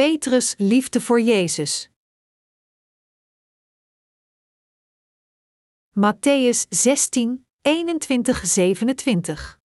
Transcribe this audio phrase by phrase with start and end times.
[0.00, 1.90] Petrus' liefde voor Jezus.
[5.90, 9.60] Matthäus 16, 21, 27.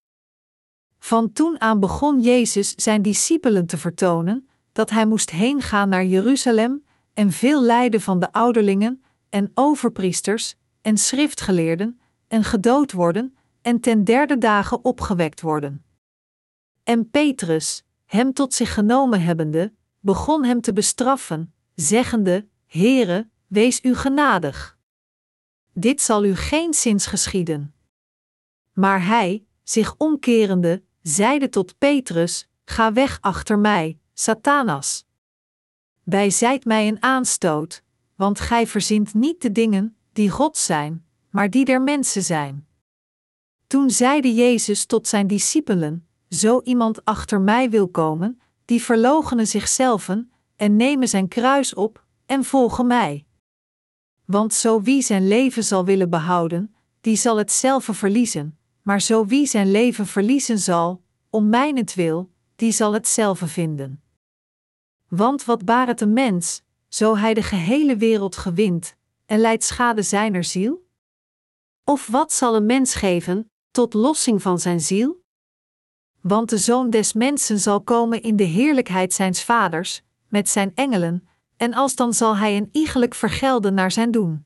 [1.00, 6.06] Van toen aan begon Jezus zijn discipelen te vertonen dat hij moest heen gaan naar
[6.06, 13.80] Jeruzalem en veel lijden van de ouderlingen en overpriesters en schriftgeleerden en gedood worden en
[13.80, 15.86] ten derde dagen opgewekt worden.
[16.84, 19.74] En Petrus, hem tot zich genomen hebbende,
[20.06, 24.78] begon hem te bestraffen, zeggende: Heere, wees u genadig.
[25.74, 27.74] Dit zal u geen zins geschieden.
[28.74, 35.06] Maar hij, zich omkerende, zeide tot Petrus: Ga weg achter mij, Satanas.
[36.04, 37.84] Bij zijt mij een aanstoot,
[38.16, 42.68] want gij verzint niet de dingen die God zijn, maar die der mensen zijn.
[43.68, 50.10] Toen zeide Jezus tot zijn discipelen: Zo iemand achter mij wil komen, die verloochenen zichzelf
[50.56, 53.26] en nemen zijn kruis op en volgen mij.
[54.26, 59.26] Want zo wie zijn leven zal willen behouden, die zal het zelf verliezen, maar zo
[59.26, 64.04] wie zijn leven verliezen zal, om mijnentwil, die zal het zelf vinden.
[65.08, 70.44] Want wat baart een mens, zo hij de gehele wereld gewint, en leidt schade zijner
[70.44, 70.88] ziel?
[71.84, 75.24] Of wat zal een mens geven, tot lossing van zijn ziel?
[76.28, 81.28] Want de zoon des mensen zal komen in de heerlijkheid zijns vaders, met zijn engelen,
[81.58, 84.46] en alsdan zal hij een iegelijk vergelden naar zijn doen.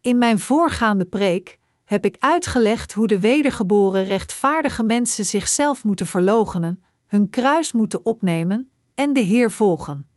[0.00, 6.84] In mijn voorgaande preek heb ik uitgelegd hoe de wedergeboren rechtvaardige mensen zichzelf moeten verloochenen,
[7.06, 10.08] hun kruis moeten opnemen en de Heer volgen.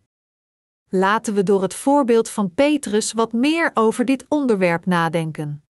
[0.89, 5.66] Laten we door het voorbeeld van Petrus wat meer over dit onderwerp nadenken.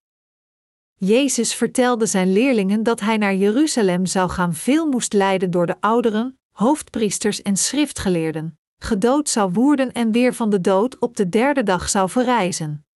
[1.00, 5.80] Jezus vertelde zijn leerlingen dat hij naar Jeruzalem zou gaan, veel moest lijden door de
[5.80, 11.62] ouderen, hoofdpriesters en schriftgeleerden, gedood zou worden en weer van de dood op de derde
[11.62, 12.86] dag zou verrijzen.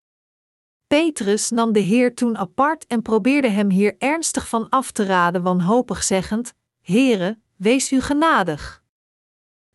[0.87, 5.43] Petrus nam de Heer toen apart en probeerde hem hier ernstig van af te raden,
[5.43, 8.83] wanhopig zeggend: Heere, wees u genadig.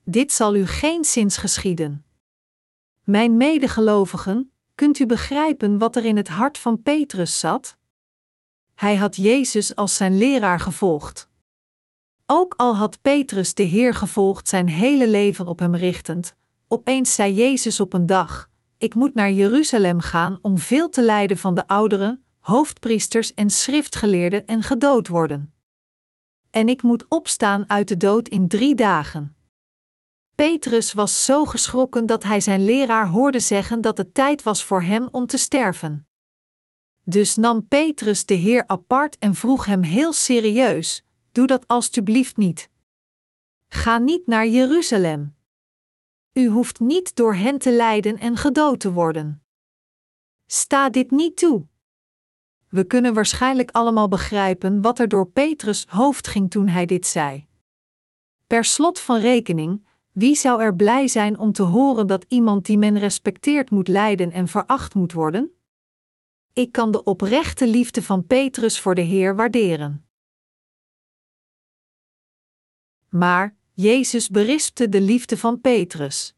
[0.04, 2.06] Dit zal u geen zins geschieden.
[3.04, 7.78] Mijn medegelovigen, kunt u begrijpen wat er in het hart van Petrus zat?
[8.78, 11.30] Hij had Jezus als zijn leraar gevolgd.
[12.26, 16.36] Ook al had Petrus de Heer gevolgd zijn hele leven op hem richtend,
[16.68, 21.38] opeens zei Jezus op een dag: Ik moet naar Jeruzalem gaan om veel te lijden
[21.38, 25.54] van de ouderen, hoofdpriesters en schriftgeleerden en gedood worden.
[26.50, 29.36] En ik moet opstaan uit de dood in drie dagen.
[30.36, 34.82] Petrus was zo geschrokken dat hij zijn leraar hoorde zeggen dat het tijd was voor
[34.82, 36.07] hem om te sterven.
[37.10, 42.70] Dus nam Petrus de Heer apart en vroeg hem heel serieus: Doe dat alstublieft niet.
[43.68, 45.36] Ga niet naar Jeruzalem.
[46.34, 49.44] U hoeft niet door hen te lijden en gedood te worden.
[50.46, 51.68] Sta dit niet toe.
[52.70, 57.48] We kunnen waarschijnlijk allemaal begrijpen wat er door Petrus hoofd ging toen hij dit zei.
[58.48, 62.78] Per slot van rekening, wie zou er blij zijn om te horen dat iemand die
[62.78, 65.57] men respecteert moet lijden en veracht moet worden?
[66.58, 70.06] Ik kan de oprechte liefde van Petrus voor de Heer waarderen.
[73.10, 76.36] Maar Jezus berispte de liefde van Petrus.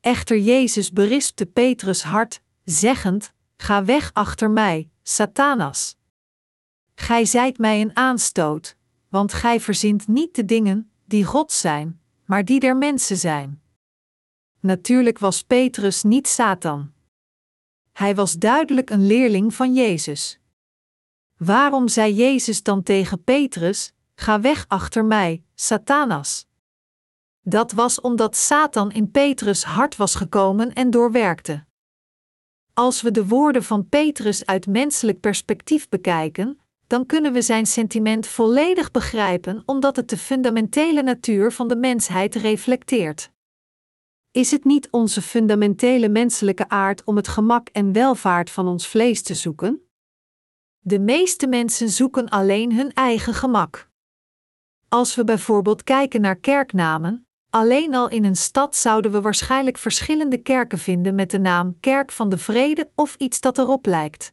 [0.00, 5.96] Echter Jezus berispte Petrus hart, zeggend: Ga weg achter mij, Satanas.
[6.94, 8.76] Gij zijt mij een aanstoot,
[9.08, 13.62] want gij verzint niet de dingen die God zijn, maar die der mensen zijn.
[14.60, 16.92] Natuurlijk was Petrus niet Satan.
[17.92, 20.40] Hij was duidelijk een leerling van Jezus.
[21.36, 26.46] Waarom zei Jezus dan tegen Petrus: Ga weg achter mij, Satanas?
[27.42, 31.64] Dat was omdat Satan in Petrus hart was gekomen en doorwerkte.
[32.74, 38.26] Als we de woorden van Petrus uit menselijk perspectief bekijken, dan kunnen we zijn sentiment
[38.26, 43.30] volledig begrijpen omdat het de fundamentele natuur van de mensheid reflecteert.
[44.32, 49.22] Is het niet onze fundamentele menselijke aard om het gemak en welvaart van ons vlees
[49.22, 49.90] te zoeken?
[50.78, 53.90] De meeste mensen zoeken alleen hun eigen gemak.
[54.88, 60.38] Als we bijvoorbeeld kijken naar kerknamen, alleen al in een stad zouden we waarschijnlijk verschillende
[60.38, 64.32] kerken vinden met de naam Kerk van de Vrede of iets dat erop lijkt.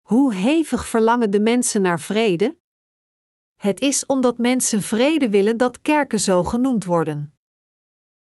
[0.00, 2.58] Hoe hevig verlangen de mensen naar vrede?
[3.56, 7.36] Het is omdat mensen vrede willen dat kerken zo genoemd worden.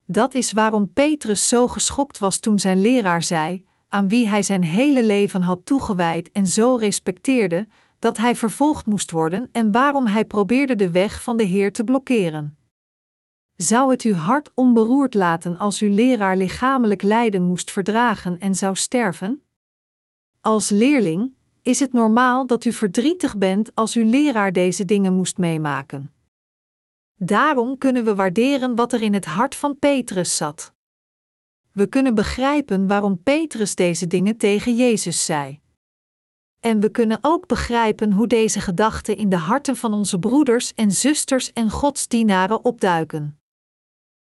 [0.10, 4.64] Dat is waarom Petrus zo geschokt was toen zijn leraar zei, aan wie hij zijn
[4.64, 7.68] hele leven had toegewijd en zo respecteerde,
[8.00, 11.84] dat hij vervolgd moest worden en waarom hij probeerde de weg van de Heer te
[11.84, 12.58] blokkeren.
[13.56, 18.76] zou het uw hart onberoerd laten als uw leraar lichamelijk lijden moest verdragen en zou
[18.76, 19.42] sterven?
[20.42, 25.38] Als leerling is het normaal dat u verdrietig bent als uw leraar deze dingen moest
[25.38, 26.12] meemaken.
[27.20, 30.74] Daarom kunnen we waarderen wat er in het hart van Petrus zat.
[31.72, 35.60] We kunnen begrijpen waarom Petrus deze dingen tegen Jezus zei.
[36.60, 40.92] En we kunnen ook begrijpen hoe deze gedachten in de harten van onze broeders en
[40.92, 43.40] zusters en godsdienaren opduiken.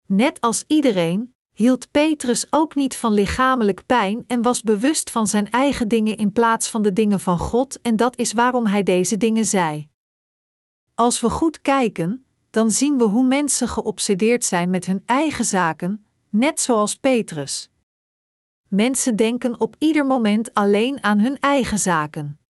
[0.06, 5.50] Net als iedereen hield Petrus ook niet van lichamelijk pijn en was bewust van zijn
[5.50, 9.17] eigen dingen in plaats van de dingen van God, en dat is waarom hij deze
[9.17, 9.88] dingen zei.
[10.94, 12.26] Als we goed kijken,
[12.58, 17.70] dan zien we hoe mensen geobsedeerd zijn met hun eigen zaken, net zoals Petrus.
[18.69, 22.40] Mensen denken op ieder moment alleen aan hun eigen zaken.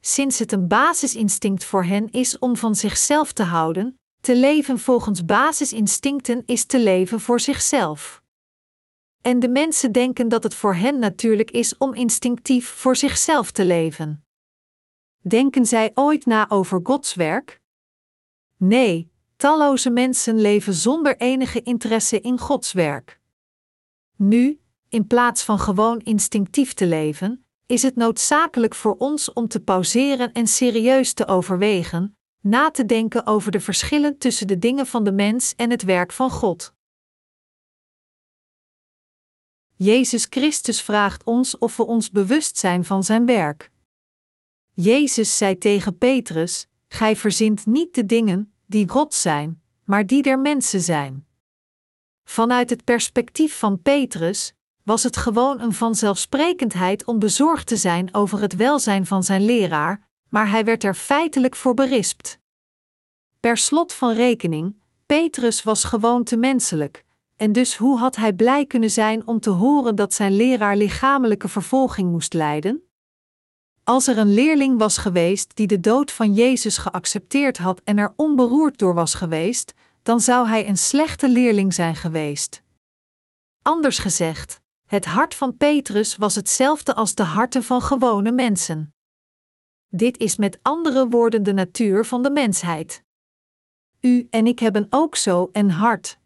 [0.00, 5.24] Sinds het een basisinstinct voor hen is om van zichzelf te houden, te leven volgens
[5.24, 8.22] basisinstincten is te leven voor zichzelf.
[9.20, 13.64] En de mensen denken dat het voor hen natuurlijk is om instinctief voor zichzelf te
[13.64, 14.24] leven.
[15.18, 17.60] Denken zij ooit na over Gods werk?
[18.56, 19.09] Nee,
[19.40, 23.20] talloze mensen leven zonder enige interesse in Gods werk.
[24.16, 29.60] Nu, in plaats van gewoon instinctief te leven, is het noodzakelijk voor ons om te
[29.60, 35.04] pauzeren en serieus te overwegen, na te denken over de verschillen tussen de dingen van
[35.04, 36.74] de mens en het werk van God.
[39.74, 43.70] Jezus Christus vraagt ons of we ons bewust zijn van zijn werk.
[44.72, 50.38] Jezus zei tegen Petrus: Gij verzint niet de dingen die God zijn, maar die der
[50.38, 51.26] mensen zijn.
[52.24, 54.52] Vanuit het perspectief van Petrus
[54.82, 60.08] was het gewoon een vanzelfsprekendheid om bezorgd te zijn over het welzijn van zijn leraar,
[60.28, 62.38] maar hij werd er feitelijk voor berispt.
[63.40, 64.76] Per slot van rekening,
[65.06, 67.04] Petrus was gewoon te menselijk,
[67.36, 71.48] en dus hoe had hij blij kunnen zijn om te horen dat zijn leraar lichamelijke
[71.48, 72.89] vervolging moest lijden?
[73.90, 78.12] Als er een leerling was geweest die de dood van Jezus geaccepteerd had en er
[78.16, 82.62] onberoerd door was geweest, dan zou hij een slechte leerling zijn geweest.
[83.62, 88.94] Anders gezegd, het hart van Petrus was hetzelfde als de harten van gewone mensen.
[89.88, 93.02] Dit is met andere woorden de natuur van de mensheid.
[94.00, 96.18] U en ik hebben ook zo een hart.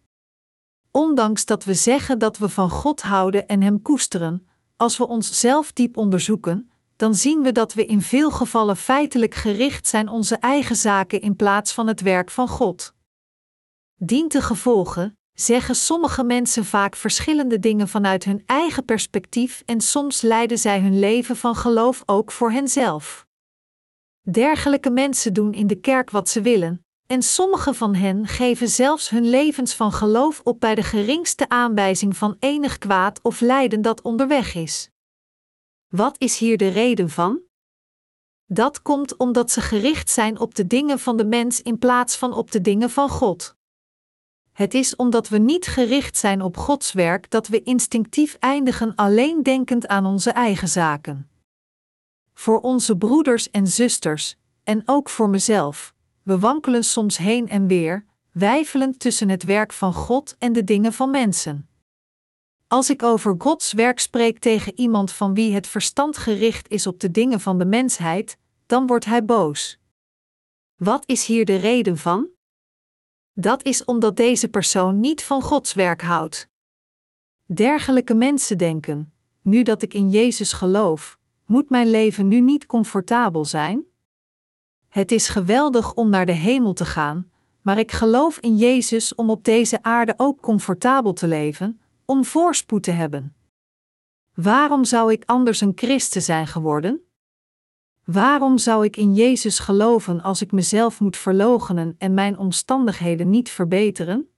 [0.91, 5.73] Ondanks dat we zeggen dat we van God houden en Hem koesteren, als we onszelf
[5.73, 10.77] diep onderzoeken, dan zien we dat we in veel gevallen feitelijk gericht zijn onze eigen
[10.77, 12.95] zaken in plaats van het werk van God.
[13.95, 20.21] Dient de gevolgen, zeggen sommige mensen vaak verschillende dingen vanuit hun eigen perspectief en soms
[20.21, 23.27] leiden zij hun leven van geloof ook voor henzelf.
[24.31, 29.11] Dergelijke mensen doen in de kerk wat ze willen, en sommige van hen geven zelfs
[29.11, 34.03] hun levens van geloof op bij de geringste aanwijzing van enig kwaad of lijden dat
[34.03, 34.91] onderweg is.
[35.97, 37.41] Wat is hier de reden van?
[38.47, 42.33] Dat komt omdat ze gericht zijn op de dingen van de mens in plaats van
[42.33, 43.57] op de dingen van God.
[44.53, 49.43] Het is omdat we niet gericht zijn op Gods werk dat we instinctief eindigen alleen
[49.43, 51.31] denkend aan onze eigen zaken.
[52.33, 58.05] Voor onze broeders en zusters, en ook voor mezelf, we wankelen soms heen en weer,
[58.33, 61.69] wijfelend tussen het werk van God en de dingen van mensen.
[62.75, 67.01] Als ik over Gods werk spreek tegen iemand van wie het verstand gericht is op
[67.01, 69.79] de dingen van de mensheid, dan wordt hij boos.
[70.77, 72.29] Wat is hier de reden van?
[73.33, 76.49] Dat is omdat deze persoon niet van Gods werk houdt.
[77.47, 79.13] Dergelijke mensen denken:
[79.43, 83.85] nu dat ik in Jezus geloof, moet mijn leven nu niet comfortabel zijn?
[84.89, 87.31] Het is geweldig om naar de hemel te gaan,
[87.63, 92.83] maar ik geloof in Jezus om op deze aarde ook comfortabel te leven, om voorspoed
[92.83, 93.37] te hebben.
[94.35, 97.01] Waarom zou ik anders een christen zijn geworden?
[98.05, 103.51] Waarom zou ik in Jezus geloven als ik mezelf moet verloochenen en mijn omstandigheden niet
[103.51, 104.29] verbeteren?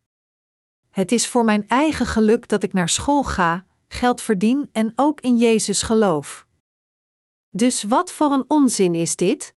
[0.90, 5.20] Het is voor mijn eigen geluk dat ik naar school ga, geld verdien en ook
[5.20, 6.46] in Jezus geloof.
[7.50, 9.54] Dus wat voor een onzin is dit?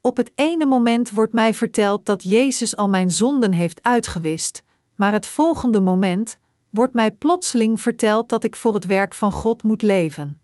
[0.00, 4.62] Op het ene moment wordt mij verteld dat Jezus al mijn zonden heeft uitgewist,
[4.94, 6.38] maar het volgende moment
[6.74, 10.40] wordt mij plotseling verteld dat ik voor het werk van God moet leven.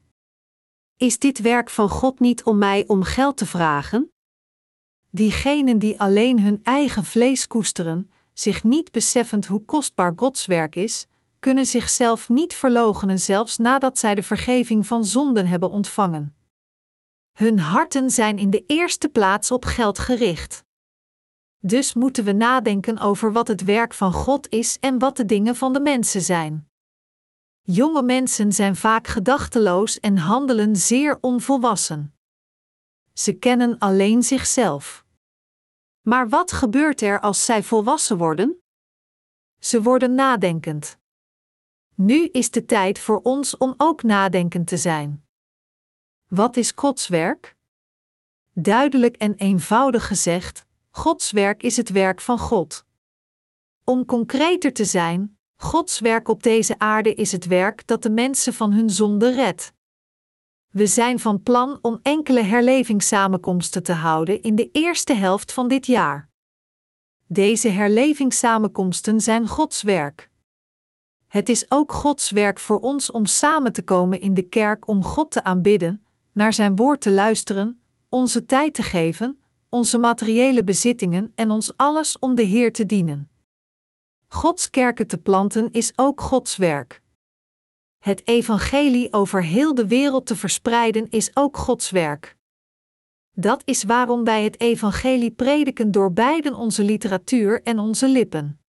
[0.96, 4.12] Is dit werk van God niet om mij om geld te vragen?
[5.10, 11.06] Diegenen die alleen hun eigen vlees koesteren, zich niet beseffend hoe kostbaar Gods werk is,
[11.38, 16.34] kunnen zichzelf niet verloochenen zelfs nadat zij de vergeving van zonden hebben ontvangen.
[17.32, 20.64] Hun harten zijn in de eerste plaats op geld gericht.
[21.62, 25.56] Dus moeten we nadenken over wat het werk van God is en wat de dingen
[25.56, 26.68] van de mensen zijn.
[27.62, 32.14] Jonge mensen zijn vaak gedachteloos en handelen zeer onvolwassen.
[33.12, 35.04] Ze kennen alleen zichzelf.
[36.00, 38.62] Maar wat gebeurt er als zij volwassen worden?
[39.58, 40.98] Ze worden nadenkend.
[41.94, 45.26] Nu is de tijd voor ons om ook nadenkend te zijn.
[46.26, 47.56] Wat is Gods werk?
[48.52, 52.84] Duidelijk en eenvoudig gezegd, Gods werk is het werk van God.
[53.84, 58.54] Om concreter te zijn, Gods werk op deze aarde is het werk dat de mensen
[58.54, 59.72] van hun zonde redt.
[60.68, 65.86] We zijn van plan om enkele herlevingssamenkomsten te houden in de eerste helft van dit
[65.86, 66.28] jaar.
[67.26, 70.30] Deze herlevingssamenkomsten zijn Gods werk.
[71.26, 75.04] Het is ook Gods werk voor ons om samen te komen in de kerk om
[75.04, 79.39] God te aanbidden, naar Zijn woord te luisteren, onze tijd te geven,
[79.70, 83.30] onze materiële bezittingen en ons alles om de Heer te dienen.
[84.28, 87.02] Gods kerken te planten is ook Gods werk.
[87.98, 92.36] Het evangelie over heel de wereld te verspreiden is ook Gods werk.
[93.32, 98.60] Dat is waarom wij het evangelie prediken door beiden onze literatuur en onze lippen.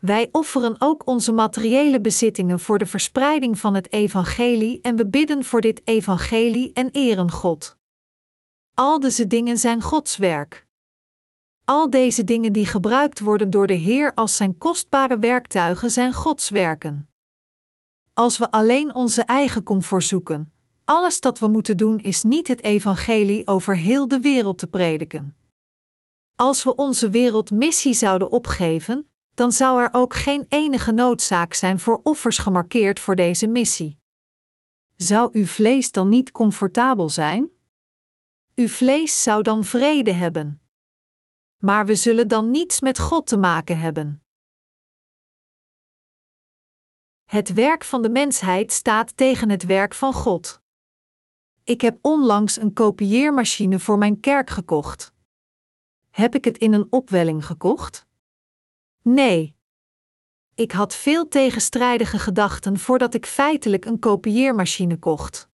[0.00, 5.44] Wij offeren ook onze materiële bezittingen voor de verspreiding van het evangelie en we bidden
[5.44, 7.77] voor dit evangelie en eren God.
[8.78, 10.66] Al deze dingen zijn Gods werk.
[11.64, 16.48] Al deze dingen die gebruikt worden door de Heer als zijn kostbare werktuigen zijn Gods
[16.48, 17.08] werken.
[18.12, 20.52] Als we alleen onze eigen comfort zoeken,
[20.84, 25.36] alles dat we moeten doen is niet het evangelie over heel de wereld te prediken.
[26.36, 32.00] Als we onze wereldmissie zouden opgeven, dan zou er ook geen enige noodzaak zijn voor
[32.02, 33.98] offers gemarkeerd voor deze missie.
[34.96, 37.56] Zou uw vlees dan niet comfortabel zijn?
[38.58, 40.60] Uw vlees zou dan vrede hebben.
[41.56, 44.22] Maar we zullen dan niets met God te maken hebben.
[47.24, 50.62] Het werk van de mensheid staat tegen het werk van God.
[51.64, 55.12] Ik heb onlangs een kopieermachine voor mijn kerk gekocht.
[56.10, 58.06] Heb ik het in een opwelling gekocht?
[59.02, 59.56] Nee.
[60.54, 65.48] Ik had veel tegenstrijdige gedachten voordat ik feitelijk een kopieermachine kocht.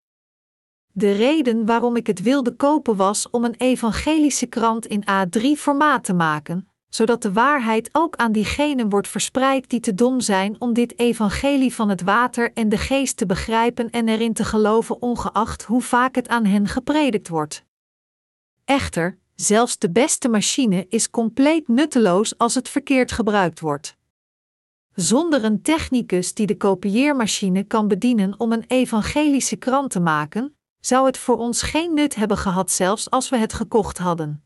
[0.97, 6.13] De reden waarom ik het wilde kopen was om een evangelische krant in A3-formaat te
[6.13, 10.99] maken, zodat de waarheid ook aan diegenen wordt verspreid die te dom zijn om dit
[10.99, 15.81] evangelie van het water en de geest te begrijpen en erin te geloven, ongeacht hoe
[15.81, 17.65] vaak het aan hen gepredikt wordt.
[18.65, 23.97] Echter, zelfs de beste machine is compleet nutteloos als het verkeerd gebruikt wordt.
[24.93, 30.54] Zonder een technicus die de kopieermachine kan bedienen om een evangelische krant te maken,
[30.85, 34.43] zou het voor ons geen nut hebben gehad, zelfs als we het gekocht hadden.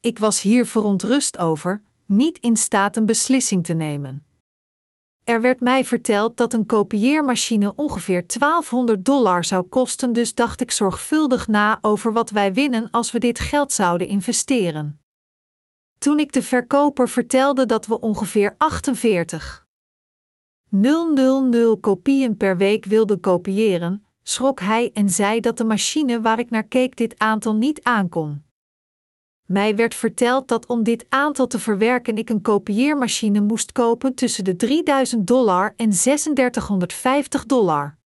[0.00, 4.26] Ik was hier verontrust over, niet in staat een beslissing te nemen.
[5.24, 10.70] Er werd mij verteld dat een kopieermachine ongeveer 1200 dollar zou kosten, dus dacht ik
[10.70, 15.00] zorgvuldig na over wat wij winnen als we dit geld zouden investeren.
[15.98, 19.66] Toen ik de verkoper vertelde dat we ongeveer 48
[20.68, 26.50] 000 kopieën per week wilden kopiëren, schrok hij en zei dat de machine waar ik
[26.50, 28.42] naar keek dit aantal niet aankon.
[29.46, 34.44] Mij werd verteld dat om dit aantal te verwerken ik een kopieermachine moest kopen tussen
[34.44, 37.98] de 3000 dollar en 3650 dollar.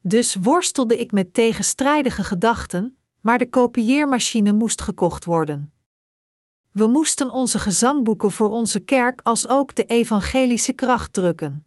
[0.00, 5.72] Dus worstelde ik met tegenstrijdige gedachten, maar de kopieermachine moest gekocht worden.
[6.70, 11.66] We moesten onze gezangboeken voor onze kerk als ook de evangelische kracht drukken.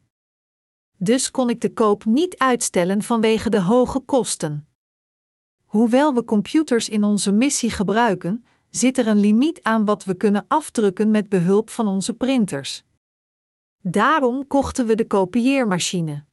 [0.97, 4.67] Dus kon ik de koop niet uitstellen vanwege de hoge kosten.
[5.65, 10.45] Hoewel we computers in onze missie gebruiken, zit er een limiet aan wat we kunnen
[10.47, 12.83] afdrukken met behulp van onze printers.
[13.81, 16.25] Daarom kochten we de kopieermachine.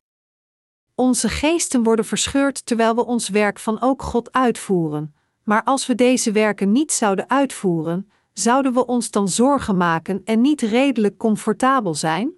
[0.94, 5.94] Onze geesten worden verscheurd terwijl we ons werk van ook God uitvoeren, maar als we
[5.94, 11.94] deze werken niet zouden uitvoeren, zouden we ons dan zorgen maken en niet redelijk comfortabel
[11.94, 12.32] zijn?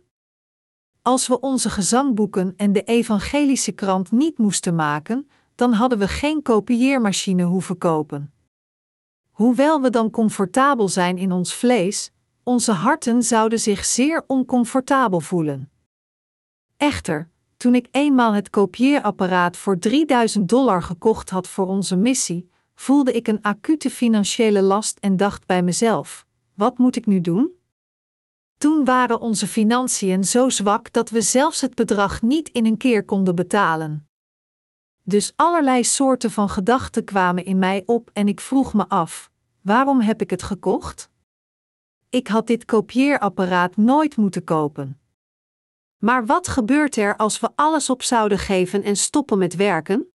[1.06, 6.42] Als we onze gezangboeken en de evangelische krant niet moesten maken, dan hadden we geen
[6.42, 8.32] kopieermachine hoeven kopen.
[9.30, 15.70] Hoewel we dan comfortabel zijn in ons vlees, onze harten zouden zich zeer oncomfortabel voelen.
[16.76, 23.12] Echter, toen ik eenmaal het kopieerapparaat voor 3000 dollar gekocht had voor onze missie, voelde
[23.12, 27.62] ik een acute financiële last en dacht bij mezelf: wat moet ik nu doen?
[28.56, 33.04] Toen waren onze financiën zo zwak dat we zelfs het bedrag niet in een keer
[33.04, 34.08] konden betalen.
[35.02, 39.30] Dus allerlei soorten van gedachten kwamen in mij op en ik vroeg me af:
[39.62, 41.12] waarom heb ik het gekocht?
[42.14, 45.00] ik had dit kopieerapparaat nooit moeten kopen.
[45.98, 50.12] Maar wat gebeurt er als we alles op zouden geven en stoppen met werken?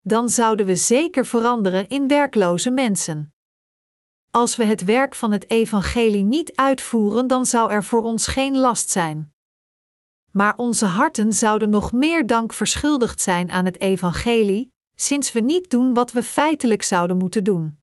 [0.00, 3.32] Dan zouden we zeker veranderen in werkloze mensen.
[4.30, 8.56] Als we het werk van het evangelie niet uitvoeren, dan zou er voor ons geen
[8.56, 9.32] last zijn.
[10.30, 15.70] Maar onze harten zouden nog meer dank verschuldigd zijn aan het evangelie, sinds we niet
[15.70, 17.78] doen wat we feitelijk zouden moeten doen.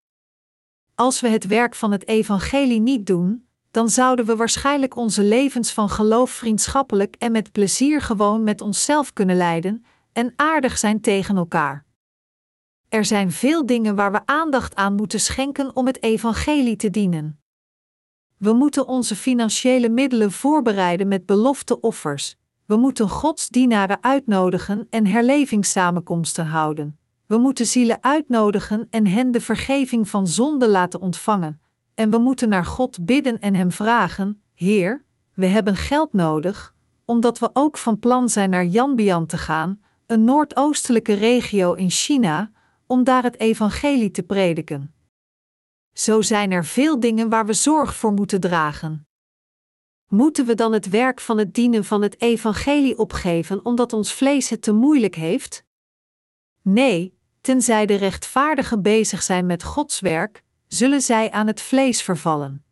[0.96, 5.72] Als we het werk van het evangelie niet doen, dan zouden we waarschijnlijk onze levens
[5.72, 11.38] van geloof vriendschappelijk en met plezier gewoon met onszelf kunnen leiden en aardig zijn tegen
[11.38, 11.85] elkaar.
[12.96, 17.40] Er zijn veel dingen waar we aandacht aan moeten schenken om het evangelie te dienen.
[18.38, 22.36] We moeten onze financiële middelen voorbereiden met belofte offers.
[22.66, 26.98] We moeten godsdienaren uitnodigen en herlevingssamenkomsten houden.
[27.26, 31.62] We moeten zielen uitnodigen en hen de vergeving van zonde laten ontvangen.
[31.96, 36.76] En we moeten naar God bidden en Hem vragen: Heer, we hebben geld nodig,
[37.06, 42.54] omdat we ook van plan zijn naar Yanbian te gaan, een noordoostelijke regio in China,
[42.88, 44.94] om daar het evangelie te prediken.
[45.94, 49.08] Zo zijn er veel dingen waar we zorg voor moeten dragen.
[50.08, 54.50] Moeten we dan het werk van het dienen van het evangelie opgeven omdat ons vlees
[54.50, 55.64] het te moeilijk heeft?
[56.62, 62.66] Nee, tenzij de rechtvaardigen bezig zijn met Gods werk, zullen zij aan het vlees vervallen.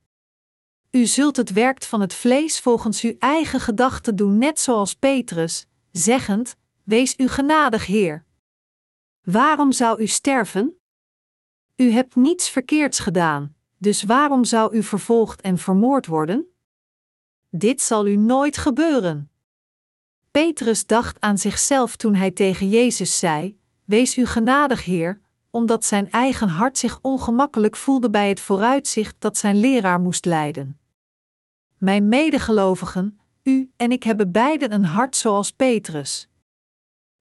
[0.92, 5.66] U zult het werk van het vlees volgens uw eigen gedachten doen, net zoals Petrus,
[5.92, 8.26] zeggend: Wees u genadig, Heer.
[9.24, 10.80] Waarom zou u sterven?
[11.76, 16.48] U hebt niets verkeerds gedaan, dus waarom zou u vervolgd en vermoord worden?
[17.50, 19.32] Dit zal u nooit gebeuren.
[20.32, 26.12] Petrus dacht aan zichzelf toen hij tegen Jezus zei: Wees u genadig, Heer, omdat zijn
[26.12, 30.80] eigen hart zich ongemakkelijk voelde bij het vooruitzicht dat zijn leraar moest lijden.
[31.78, 36.28] Mijn medegelovigen, u en ik hebben beiden een hart zoals Petrus.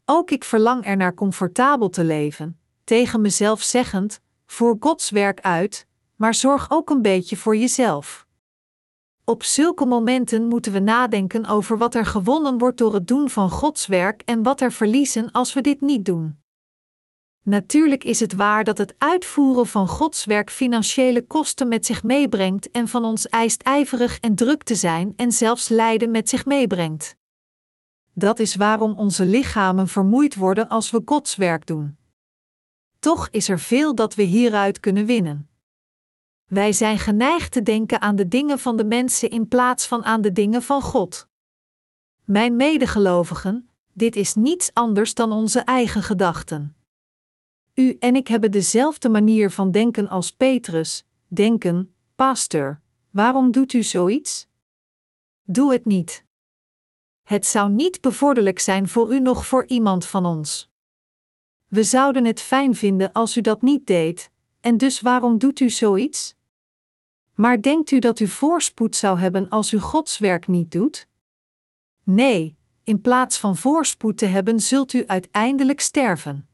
[0.05, 5.87] Ook ik verlang er naar comfortabel te leven, tegen mezelf zeggend: voer Gods werk uit,
[6.17, 8.27] maar zorg ook een beetje voor jezelf.
[9.25, 13.51] Op zulke momenten moeten we nadenken over wat er gewonnen wordt door het doen van
[13.51, 16.41] Gods werk en wat er verliezen als we dit niet doen.
[17.45, 22.71] Natuurlijk is het waar dat het uitvoeren van Gods werk financiële kosten met zich meebrengt
[22.71, 27.17] en van ons eist ijverig en druk te zijn en zelfs lijden met zich meebrengt.
[28.12, 31.96] Dat is waarom onze lichamen vermoeid worden als we Gods werk doen.
[32.98, 35.48] Toch is er veel dat we hieruit kunnen winnen.
[36.46, 40.20] Wij zijn geneigd te denken aan de dingen van de mensen in plaats van aan
[40.20, 41.29] de dingen van God.
[42.25, 46.77] Mijn medegelovigen, dit is niets anders dan onze eigen gedachten.
[47.75, 53.83] U en ik hebben dezelfde manier van denken als Petrus, denken, pastor, waarom doet u
[53.83, 54.48] zoiets?
[55.42, 56.25] Doe het niet.
[57.33, 60.71] Het zou niet bevorderlijk zijn voor u nog voor iemand van ons.
[61.66, 65.71] We zouden het fijn vinden als u dat niet deed, en dus waarom doet u
[65.71, 66.35] zoiets?
[67.35, 71.09] Maar denkt u dat u voorspoed zou hebben als u Gods werk niet doet?
[72.03, 76.49] Nee, in plaats van voorspoed te hebben, zult u uiteindelijk sterven.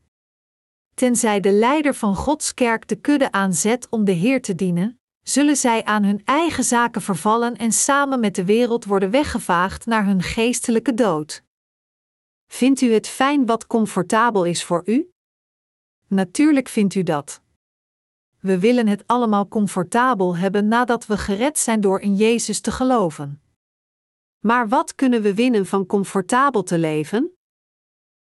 [0.95, 4.98] Tenzij de leider van Gods kerk de kudde aanzet om de Heer te dienen,
[5.29, 10.05] zullen zij aan hun eigen zaken vervallen en samen met de wereld worden weggevaagd naar
[10.05, 11.43] hun geestelijke dood.
[12.47, 15.11] Vindt u het fijn wat comfortabel is voor u?
[16.07, 17.41] Natuurlijk vindt u dat.
[18.41, 23.43] We willen het allemaal comfortabel hebben nadat we gered zijn door in Jezus te geloven.
[24.39, 27.33] Maar wat kunnen we winnen van comfortabel te leven?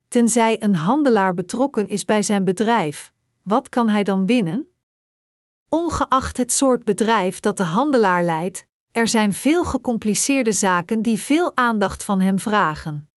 [0.09, 4.70] Tenzij een handelaar betrokken is bij zijn bedrijf, wat kan hij dan winnen?
[5.73, 11.57] Ongeacht het soort bedrijf dat de handelaar leidt, er zijn veel gecompliceerde zaken die veel
[11.57, 13.11] aandacht van hem vragen.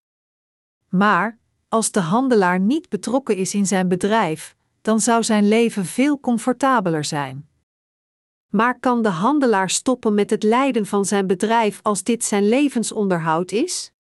[0.89, 6.19] Maar, als de handelaar niet betrokken is in zijn bedrijf, dan zou zijn leven veel
[6.19, 7.49] comfortabeler zijn.
[8.49, 13.51] Maar kan de handelaar stoppen met het leiden van zijn bedrijf als dit zijn levensonderhoud
[13.51, 13.91] is?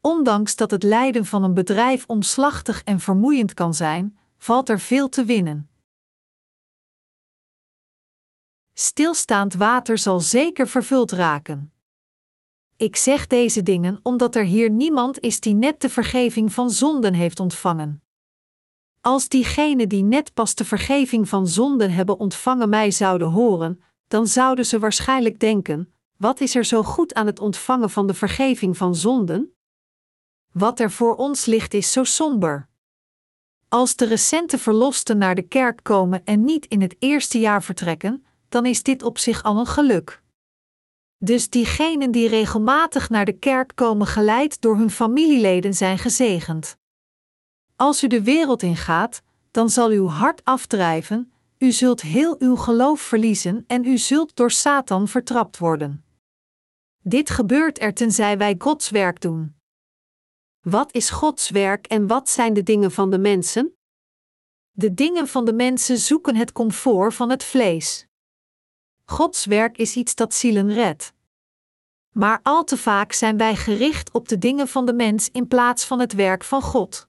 [0.00, 5.08] Ondanks dat het leiden van een bedrijf omslachtig en vermoeiend kan zijn, valt er veel
[5.08, 5.69] te winnen.
[8.82, 11.72] Stilstaand water zal zeker vervuld raken.
[12.76, 17.14] Ik zeg deze dingen omdat er hier niemand is die net de vergeving van zonden
[17.14, 18.02] heeft ontvangen.
[19.00, 24.26] Als diegenen die net pas de vergeving van zonden hebben ontvangen mij zouden horen, dan
[24.26, 28.76] zouden ze waarschijnlijk denken: wat is er zo goed aan het ontvangen van de vergeving
[28.76, 29.54] van zonden?
[30.52, 32.68] Wat er voor ons ligt is zo somber.
[33.68, 38.24] Als de recente verlosten naar de kerk komen en niet in het eerste jaar vertrekken,
[38.50, 40.22] dan is dit op zich al een geluk.
[41.18, 46.76] Dus diegenen die regelmatig naar de kerk komen geleid door hun familieleden zijn gezegend.
[47.76, 53.00] Als u de wereld ingaat, dan zal uw hart afdrijven, u zult heel uw geloof
[53.00, 56.04] verliezen en u zult door Satan vertrapt worden.
[57.02, 59.54] Dit gebeurt er tenzij wij Gods werk doen.
[60.60, 63.74] Wat is Gods werk en wat zijn de dingen van de mensen?
[64.70, 68.08] De dingen van de mensen zoeken het comfort van het vlees.
[69.10, 71.12] Gods werk is iets dat zielen redt.
[72.12, 75.84] Maar al te vaak zijn wij gericht op de dingen van de mens in plaats
[75.84, 77.08] van het werk van God.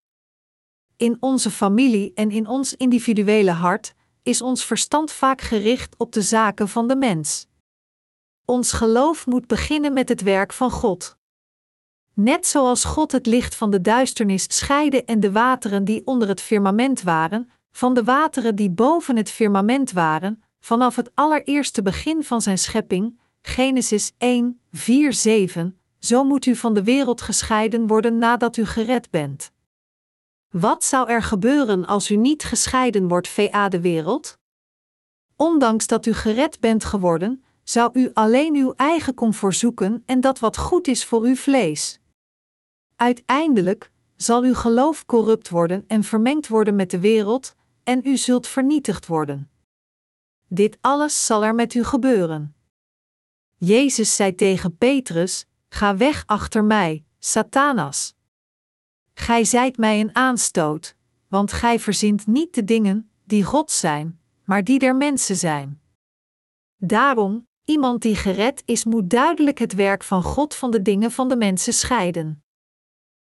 [0.98, 6.22] In onze familie en in ons individuele hart is ons verstand vaak gericht op de
[6.22, 7.48] zaken van de mens.
[8.46, 11.18] Ons geloof moet beginnen met het werk van God.
[12.14, 16.42] Net zoals God het licht van de duisternis scheidde en de wateren die onder het
[16.42, 22.42] firmament waren, van de wateren die boven het firmament waren, vanaf het allereerste begin van
[22.42, 28.58] zijn schepping, Genesis 1, 4, 7, zo moet u van de wereld gescheiden worden nadat
[28.58, 29.52] u gered bent.
[30.50, 34.38] Wat zou er gebeuren als u niet gescheiden wordt VA de wereld?
[35.36, 40.40] Ondanks dat u gered bent geworden, zou u alleen uw eigen comfort zoeken en dat
[40.40, 42.00] wat goed is voor uw vlees.
[42.96, 48.48] Uiteindelijk zal uw geloof corrupt worden en vermengd worden met de wereld, en u zult
[48.48, 49.50] vernietigd worden.
[50.54, 52.56] Dit alles zal er met u gebeuren.
[53.58, 58.14] Jezus zei tegen Petrus: Ga weg achter mij, Satanas.
[59.14, 60.96] Gij zijt mij een aanstoot,
[61.28, 65.82] want gij verzint niet de dingen die God zijn, maar die der mensen zijn.
[66.78, 71.30] Daarom, iemand die gered is, moet duidelijk het werk van God van de dingen van
[71.30, 72.44] de mensen scheiden.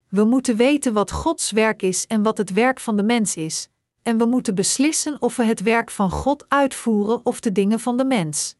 [0.07, 3.69] We moeten weten wat Gods werk is en wat het werk van de mens is,
[4.01, 7.97] en we moeten beslissen of we het werk van God uitvoeren of de dingen van
[7.97, 8.55] de mens.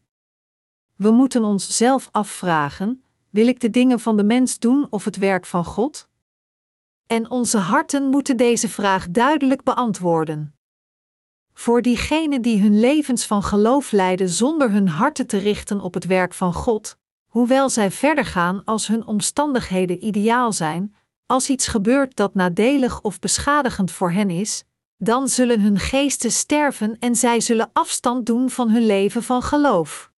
[0.96, 5.16] We moeten ons zelf afvragen: wil ik de dingen van de mens doen of het
[5.16, 6.08] werk van God?
[7.06, 10.54] En onze harten moeten deze vraag duidelijk beantwoorden.
[11.52, 16.04] Voor diegenen die hun levens van geloof leiden zonder hun harten te richten op het
[16.04, 20.94] werk van God, hoewel zij verder gaan als hun omstandigheden ideaal zijn,
[21.26, 24.64] als iets gebeurt dat nadelig of beschadigend voor hen is,
[25.02, 30.12] dan zullen hun geesten sterven en zij zullen afstand doen van hun leven van geloof.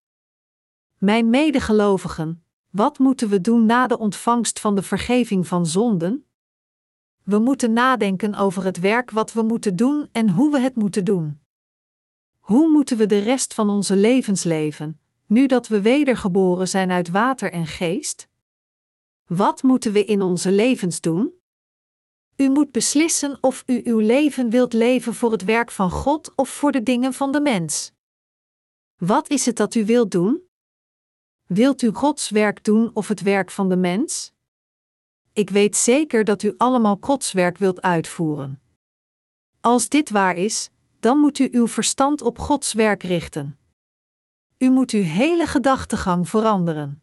[0.99, 6.27] Mijn medegelovigen, wat moeten we doen na de ontvangst van de vergeving van zonden?
[7.23, 11.05] We moeten nadenken over het werk wat we moeten doen en hoe we het moeten
[11.05, 11.41] doen.
[12.39, 17.11] Hoe moeten we de rest van onze levens leven, nu dat we wedergeboren zijn uit
[17.11, 18.29] water en geest?
[19.27, 21.42] Wat moeten we in onze levens doen?
[22.43, 26.49] U moet beslissen of u uw leven wilt leven voor het werk van God of
[26.49, 27.93] voor de dingen van de mens.
[28.97, 30.43] Wat is het dat u wilt doen?
[31.47, 34.33] Wilt u Gods werk doen of het werk van de mens?
[35.33, 38.63] Ik weet zeker dat u allemaal Gods werk wilt uitvoeren.
[39.61, 43.59] Als dit waar is, dan moet u uw verstand op Gods werk richten.
[44.59, 47.03] U moet uw hele gedachtegang veranderen.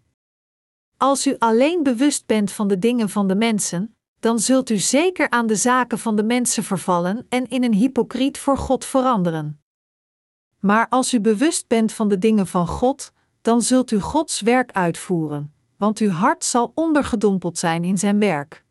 [0.97, 5.29] Als u alleen bewust bent van de dingen van de mensen, dan zult u zeker
[5.29, 9.62] aan de zaken van de mensen vervallen en in een hypocriet voor God veranderen.
[10.60, 14.71] Maar als u bewust bent van de dingen van God, dan zult u Gods werk
[14.71, 18.65] uitvoeren, want uw hart zal ondergedompeld zijn in zijn werk.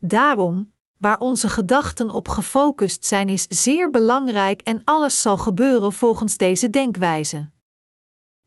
[0.00, 6.36] Daarom, waar onze gedachten op gefocust zijn, is zeer belangrijk en alles zal gebeuren volgens
[6.36, 7.50] deze denkwijze.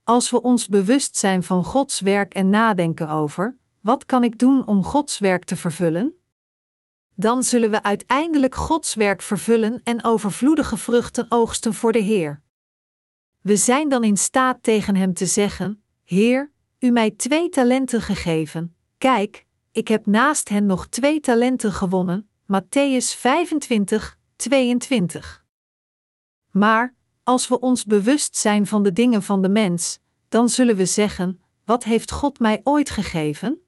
[0.03, 4.67] Als we ons bewust zijn van Gods werk en nadenken over, wat kan ik doen
[4.67, 6.15] om Gods werk te vervullen?
[7.15, 12.41] Dan zullen we uiteindelijk Gods werk vervullen en overvloedige vruchten oogsten voor de Heer.
[13.41, 18.75] We zijn dan in staat tegen Hem te zeggen: Heer, U mij twee talenten gegeven.
[18.97, 22.29] Kijk, ik heb naast hen nog twee talenten gewonnen.
[22.43, 25.45] Matthäus 25, 22.
[26.51, 30.85] Maar, als we ons bewust zijn van de dingen van de mens, dan zullen we
[30.85, 33.61] zeggen: Wat heeft God mij ooit gegeven?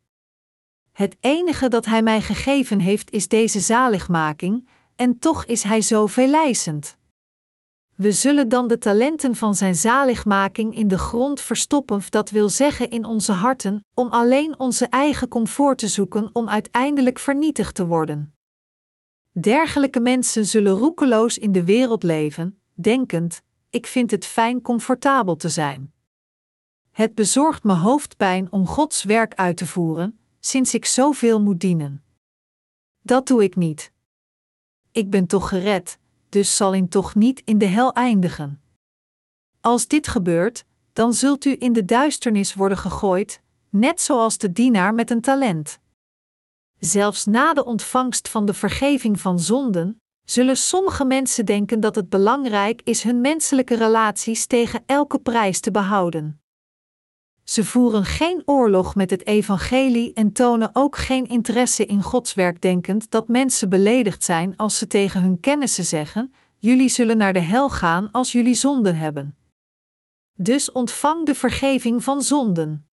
[0.93, 6.07] Het enige dat Hij mij gegeven heeft is deze zaligmaking, en toch is Hij zo
[6.07, 6.97] veelijzend.
[7.95, 12.89] We zullen dan de talenten van Zijn zaligmaking in de grond verstoppen, dat wil zeggen
[12.89, 18.35] in onze harten, om alleen onze eigen comfort te zoeken om uiteindelijk vernietigd te worden.
[19.31, 25.49] Dergelijke mensen zullen roekeloos in de wereld leven, denkend: ik vind het fijn comfortabel te
[25.49, 25.93] zijn.
[26.91, 32.03] Het bezorgt me hoofdpijn om Gods werk uit te voeren, sinds ik zoveel moet dienen.
[33.01, 33.91] Dat doe ik niet.
[34.91, 35.97] Ik ben toch gered,
[36.29, 38.61] dus zal ik toch niet in de hel eindigen.
[39.61, 44.93] Als dit gebeurt, dan zult u in de duisternis worden gegooid, net zoals de dienaar
[44.93, 45.79] met een talent.
[46.79, 52.09] Zelfs na de ontvangst van de vergeving van zonden, zullen sommige mensen denken dat het
[52.09, 56.42] belangrijk is hun menselijke relaties tegen elke prijs te behouden.
[57.43, 62.61] Ze voeren geen oorlog met het evangelie en tonen ook geen interesse in Gods werk,
[62.61, 67.39] denkend dat mensen beledigd zijn als ze tegen hun kennissen zeggen: Jullie zullen naar de
[67.39, 69.37] hel gaan als jullie zonden hebben.
[70.33, 72.87] Dus ontvang de vergeving van zonden.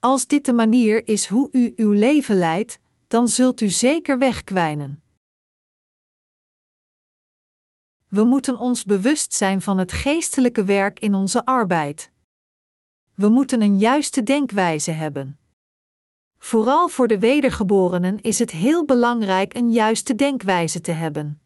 [0.00, 5.02] Als dit de manier is hoe u uw leven leidt, dan zult u zeker wegkwijnen.
[8.08, 12.10] We moeten ons bewust zijn van het geestelijke werk in onze arbeid.
[13.16, 15.38] We moeten een juiste denkwijze hebben.
[16.38, 21.40] Vooral voor de wedergeborenen is het heel belangrijk een juiste denkwijze te hebben.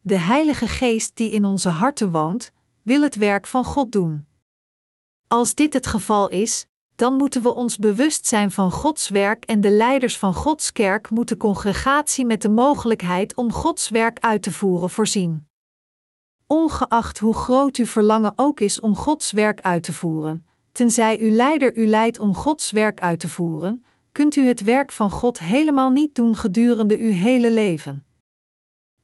[0.00, 4.26] De Heilige Geest die in onze harten woont, wil het werk van God doen.
[5.28, 9.60] Als dit het geval is, dan moeten we ons bewust zijn van Gods werk en
[9.60, 14.52] de leiders van Gods kerk moeten congregatie met de mogelijkheid om Gods werk uit te
[14.52, 15.48] voeren voorzien.
[16.46, 21.30] Ongeacht hoe groot uw verlangen ook is om Gods werk uit te voeren, tenzij uw
[21.30, 25.38] leider u leidt om Gods werk uit te voeren, kunt u het werk van God
[25.38, 28.04] helemaal niet doen gedurende uw hele leven.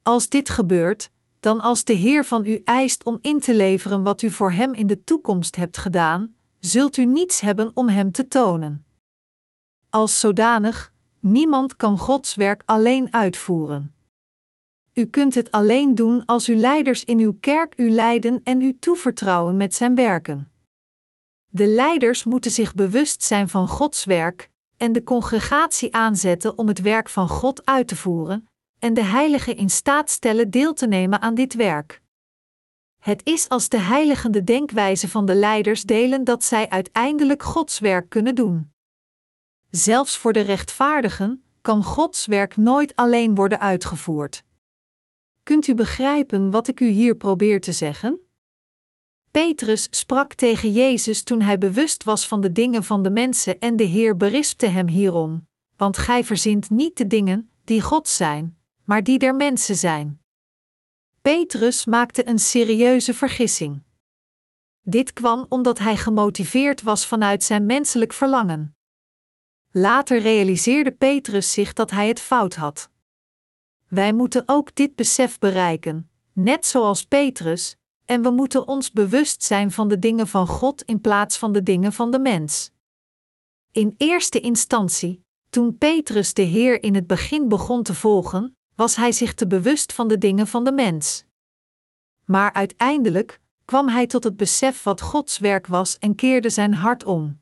[0.03, 4.21] Als dit gebeurt, dan als de Heer van u eist om in te leveren wat
[4.21, 8.27] u voor Hem in de toekomst hebt gedaan, zult u niets hebben om Hem te
[8.27, 8.85] tonen.
[9.89, 13.95] Als zodanig, niemand kan Gods werk alleen uitvoeren.
[14.93, 18.77] U kunt het alleen doen als uw leiders in uw kerk u leiden en u
[18.79, 20.51] toevertrouwen met zijn werken.
[21.47, 26.81] De leiders moeten zich bewust zijn van Gods werk en de congregatie aanzetten om het
[26.81, 31.21] werk van God uit te voeren, en de heiligen in staat stellen deel te nemen
[31.21, 32.01] aan dit werk.
[32.97, 37.79] Het is als de heiligen de denkwijze van de leiders delen dat zij uiteindelijk Gods
[37.79, 38.71] werk kunnen doen.
[39.69, 44.43] Zelfs voor de rechtvaardigen kan Gods werk nooit alleen worden uitgevoerd.
[45.43, 48.26] Kunt u begrijpen wat ik u hier probeer te zeggen?
[49.31, 53.75] Petrus sprak tegen Jezus toen hij bewust was van de dingen van de mensen en
[53.75, 59.03] de Heer berispte hem hierom, want gij verzint niet de dingen die God zijn, maar
[59.03, 60.21] die der mensen zijn.
[61.21, 63.83] Petrus maakte een serieuze vergissing.
[64.81, 68.75] Dit kwam omdat hij gemotiveerd was vanuit zijn menselijk verlangen.
[69.71, 72.89] Later realiseerde Petrus zich dat hij het fout had.
[73.87, 79.71] Wij moeten ook dit besef bereiken, net zoals Petrus, en we moeten ons bewust zijn
[79.71, 82.71] van de dingen van God in plaats van de dingen van de mens.
[83.71, 89.11] In eerste instantie, toen Petrus de Heer in het begin begon te volgen, was hij
[89.11, 91.25] zich te bewust van de dingen van de mens.
[92.25, 97.03] Maar uiteindelijk kwam hij tot het besef wat Gods werk was en keerde zijn hart
[97.03, 97.39] om.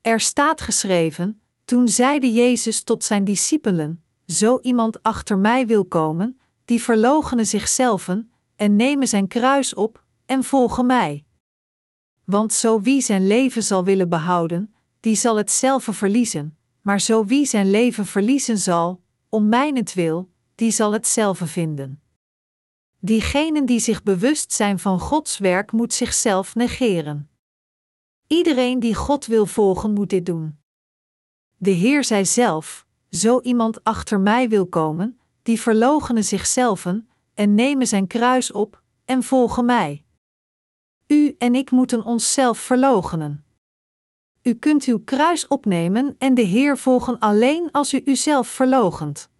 [0.00, 6.40] Er staat geschreven: Toen zeide Jezus tot zijn discipelen: Zo iemand achter mij wil komen,
[6.64, 8.08] die verloochenen zichzelf
[8.56, 11.24] en nemen zijn kruis op en volgen mij.
[12.24, 17.24] Want zo wie zijn leven zal willen behouden, die zal het zelf verliezen, maar zo
[17.24, 22.02] wie zijn leven verliezen zal, om mijnentwil, die zal het zelf vinden.
[22.98, 27.28] Diegenen die zich bewust zijn van Gods werk moet zichzelf negeren.
[28.26, 30.58] Iedereen die God wil volgen moet dit doen.
[31.56, 36.86] De Heer zei zelf: Zo iemand achter mij wil komen, die verloochenen zichzelf
[37.34, 40.04] en nemen zijn kruis op en volgen mij.
[41.06, 43.44] U en ik moeten onszelf verloochenen.
[44.42, 49.30] U kunt uw kruis opnemen en de Heer volgen alleen als u uzelf verloochent.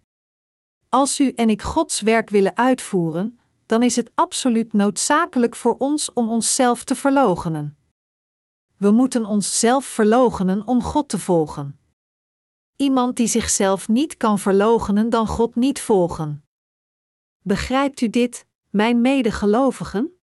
[0.89, 6.13] Als u en ik Gods werk willen uitvoeren, dan is het absoluut noodzakelijk voor ons
[6.13, 7.77] om onszelf te verloochenen.
[8.77, 11.79] We moeten onszelf verloochenen om God te volgen.
[12.75, 16.44] Iemand die zichzelf niet kan verloochenen, dan God niet volgen.
[17.47, 20.19] Begrijpt u dit, mijn medegelovigen?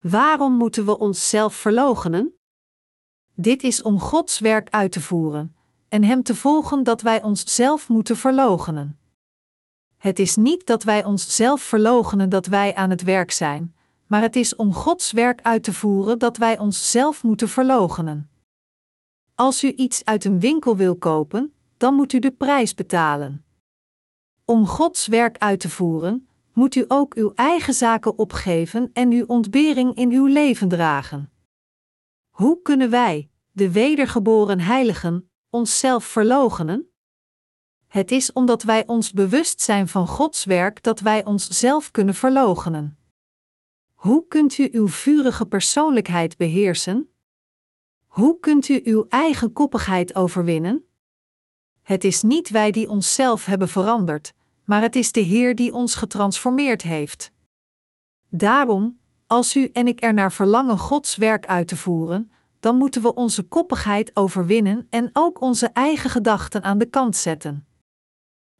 [0.00, 2.38] Waarom moeten we onszelf verloochenen?
[3.34, 5.56] Dit is om Gods werk uit te voeren
[5.88, 8.98] en Hem te volgen dat wij onszelf moeten verloochenen.
[9.96, 13.74] Het is niet dat wij onszelf verloochenen dat wij aan het werk zijn,
[14.06, 18.30] maar het is om Gods werk uit te voeren dat wij onszelf moeten verloochenen.
[19.34, 23.41] Als u iets uit een winkel wil kopen, dan moet u de prijs betalen.
[24.44, 29.24] Om Gods werk uit te voeren, moet u ook uw eigen zaken opgeven en uw
[29.26, 31.32] ontbering in uw leven dragen.
[32.30, 36.90] Hoe kunnen wij, de wedergeboren heiligen, onszelf verloochenen?
[37.86, 42.98] Het is omdat wij ons bewust zijn van Gods werk dat wij onszelf kunnen verloochenen.
[43.92, 47.14] Hoe kunt u uw vurige persoonlijkheid beheersen?
[48.06, 50.86] Hoe kunt u uw eigen koppigheid overwinnen?
[51.82, 54.32] Het is niet wij die onszelf hebben veranderd,
[54.64, 57.32] maar het is de Heer die ons getransformeerd heeft.
[58.28, 63.02] Daarom, als u en ik er naar verlangen Gods werk uit te voeren, dan moeten
[63.02, 67.66] we onze koppigheid overwinnen en ook onze eigen gedachten aan de kant zetten.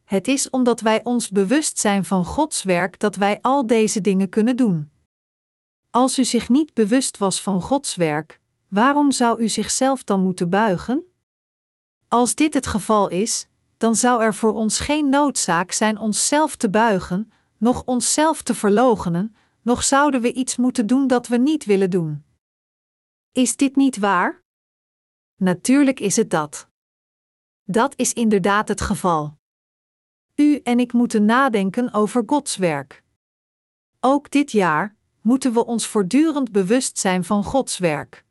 [0.04, 4.28] Het is omdat wij ons bewust zijn van Gods werk dat wij al deze dingen
[4.28, 4.90] kunnen doen.
[5.90, 10.50] Als u zich niet bewust was van Gods werk, waarom zou u zichzelf dan moeten
[10.50, 11.11] buigen?
[12.12, 13.46] Als dit het geval is,
[13.76, 19.36] dan zou er voor ons geen noodzaak zijn onszelf te buigen, noch onszelf te verloochenen,
[19.62, 22.24] nog zouden we iets moeten doen dat we niet willen doen.
[23.30, 24.42] Is dit niet waar?
[25.36, 26.68] Natuurlijk is het dat.
[27.64, 29.38] Dat is inderdaad het geval.
[30.34, 33.02] U en ik moeten nadenken over Gods werk.
[34.00, 38.24] Ook dit jaar moeten we ons voortdurend bewust zijn van Gods werk.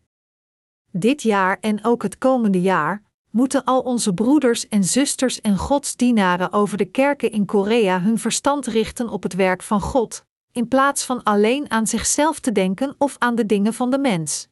[0.91, 6.51] Dit jaar en ook het komende jaar moeten al onze broeders en zusters en godsdienaren
[6.51, 11.03] over de kerken in Korea hun verstand richten op het werk van God, in plaats
[11.03, 14.47] van alleen aan zichzelf te denken of aan de dingen van de mens.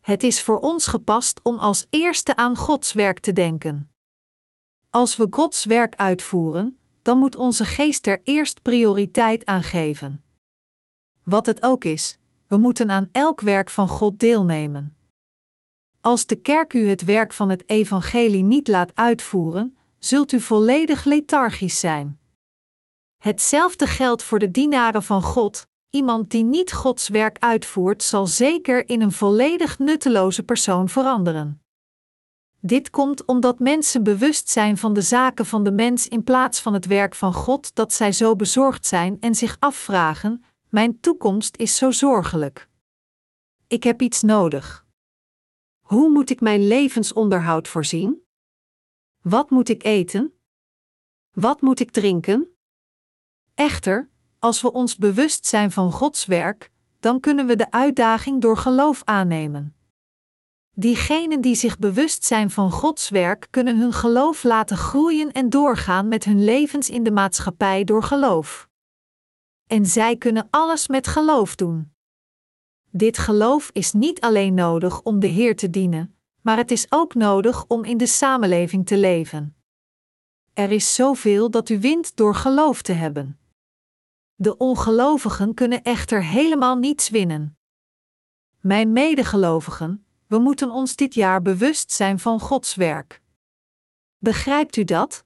[0.00, 3.90] Het is voor ons gepast om als eerste aan Gods werk te denken.
[4.90, 10.24] Als we Gods werk uitvoeren, dan moet onze geest er eerst prioriteit aan geven.
[11.22, 14.96] Wat het ook is, we moeten aan elk werk van God deelnemen.
[16.04, 21.04] Als de kerk u het werk van het evangelie niet laat uitvoeren, zult u volledig
[21.04, 22.18] lethargisch zijn.
[23.18, 25.66] Hetzelfde geldt voor de dienaren van God.
[25.90, 31.62] Iemand die niet Gods werk uitvoert, zal zeker in een volledig nutteloze persoon veranderen.
[32.60, 36.74] Dit komt omdat mensen bewust zijn van de zaken van de mens in plaats van
[36.74, 41.76] het werk van God, dat zij zo bezorgd zijn en zich afvragen: Mijn toekomst is
[41.76, 42.68] zo zorgelijk.
[43.66, 44.83] Ik heb iets nodig.
[45.84, 48.22] Hoe moet ik mijn levensonderhoud voorzien?
[49.22, 50.32] Wat moet ik eten?
[51.32, 52.56] Wat moet ik drinken?
[53.54, 56.70] Echter, als we ons bewust zijn van Gods werk,
[57.00, 59.76] dan kunnen we de uitdaging door geloof aannemen.
[60.70, 66.08] Diegenen die zich bewust zijn van Gods werk kunnen hun geloof laten groeien en doorgaan
[66.08, 68.68] met hun levens in de maatschappij door geloof.
[69.66, 71.93] En zij kunnen alles met geloof doen.
[72.96, 77.14] Dit geloof is niet alleen nodig om de Heer te dienen, maar het is ook
[77.14, 79.56] nodig om in de samenleving te leven.
[80.52, 83.38] Er is zoveel dat u wint door geloof te hebben.
[84.34, 87.58] De ongelovigen kunnen echter helemaal niets winnen.
[88.60, 93.22] Mijn medegelovigen, we moeten ons dit jaar bewust zijn van Gods werk.
[94.18, 95.24] Begrijpt u dat?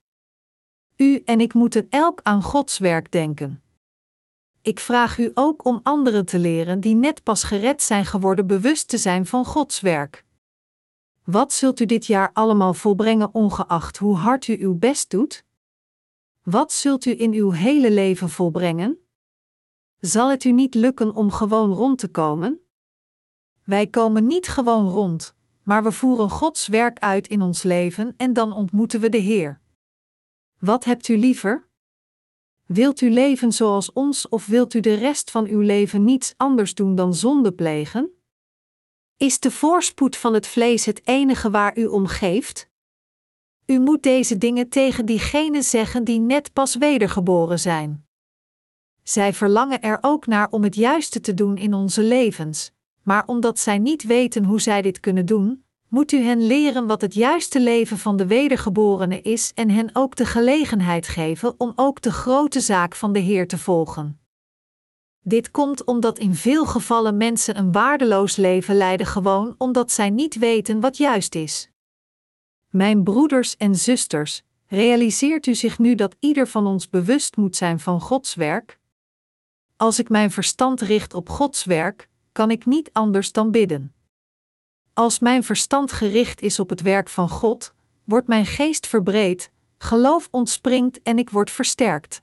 [0.95, 3.63] U en ik moeten elk aan Gods werk denken.
[4.61, 8.87] Ik vraag u ook om anderen te leren die net pas gered zijn geworden bewust
[8.87, 10.25] te zijn van Gods werk.
[11.23, 15.45] Wat zult u dit jaar allemaal volbrengen ongeacht hoe hard u uw best doet?
[16.43, 18.97] Wat zult u in uw hele leven volbrengen?
[19.99, 22.59] Zal het u niet lukken om gewoon rond te komen?
[23.63, 28.33] Wij komen niet gewoon rond, maar we voeren Gods werk uit in ons leven en
[28.33, 29.61] dan ontmoeten we de Heer.
[30.59, 31.68] Wat hebt u liever?
[32.73, 36.73] Wilt u leven zoals ons of wilt u de rest van uw leven niets anders
[36.73, 38.11] doen dan zonde plegen?
[39.17, 42.69] Is de voorspoed van het vlees het enige waar u om geeft?
[43.65, 48.07] U moet deze dingen tegen diegenen zeggen die net pas wedergeboren zijn.
[49.03, 52.71] Zij verlangen er ook naar om het juiste te doen in onze levens,
[53.03, 57.01] maar omdat zij niet weten hoe zij dit kunnen doen, moet u hen leren wat
[57.01, 62.01] het juiste leven van de wedergeborene is en hen ook de gelegenheid geven om ook
[62.01, 64.19] de grote zaak van de Heer te volgen.
[65.21, 70.35] Dit komt omdat in veel gevallen mensen een waardeloos leven leiden gewoon omdat zij niet
[70.35, 71.69] weten wat juist is.
[72.69, 77.79] Mijn broeders en zusters, realiseert u zich nu dat ieder van ons bewust moet zijn
[77.79, 78.79] van Gods werk?
[79.75, 83.93] Als ik mijn verstand richt op Gods werk, kan ik niet anders dan bidden.
[84.99, 87.73] Als mijn verstand gericht is op het werk van God,
[88.03, 92.21] wordt mijn geest verbreed, geloof ontspringt en ik word versterkt.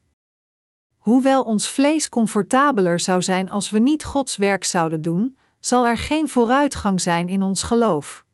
[0.96, 5.98] Hoewel ons vlees comfortabeler zou zijn als we niet Gods werk zouden doen, zal er
[5.98, 8.24] geen vooruitgang zijn in ons geloof.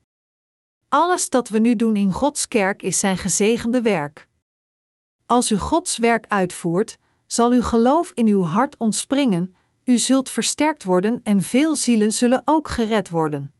[0.89, 4.29] Alles dat we nu doen in Gods kerk is zijn gezegende werk.
[5.27, 10.85] Als u Gods werk uitvoert, zal uw geloof in uw hart ontspringen, u zult versterkt
[10.85, 13.53] worden en veel zielen zullen ook gered worden.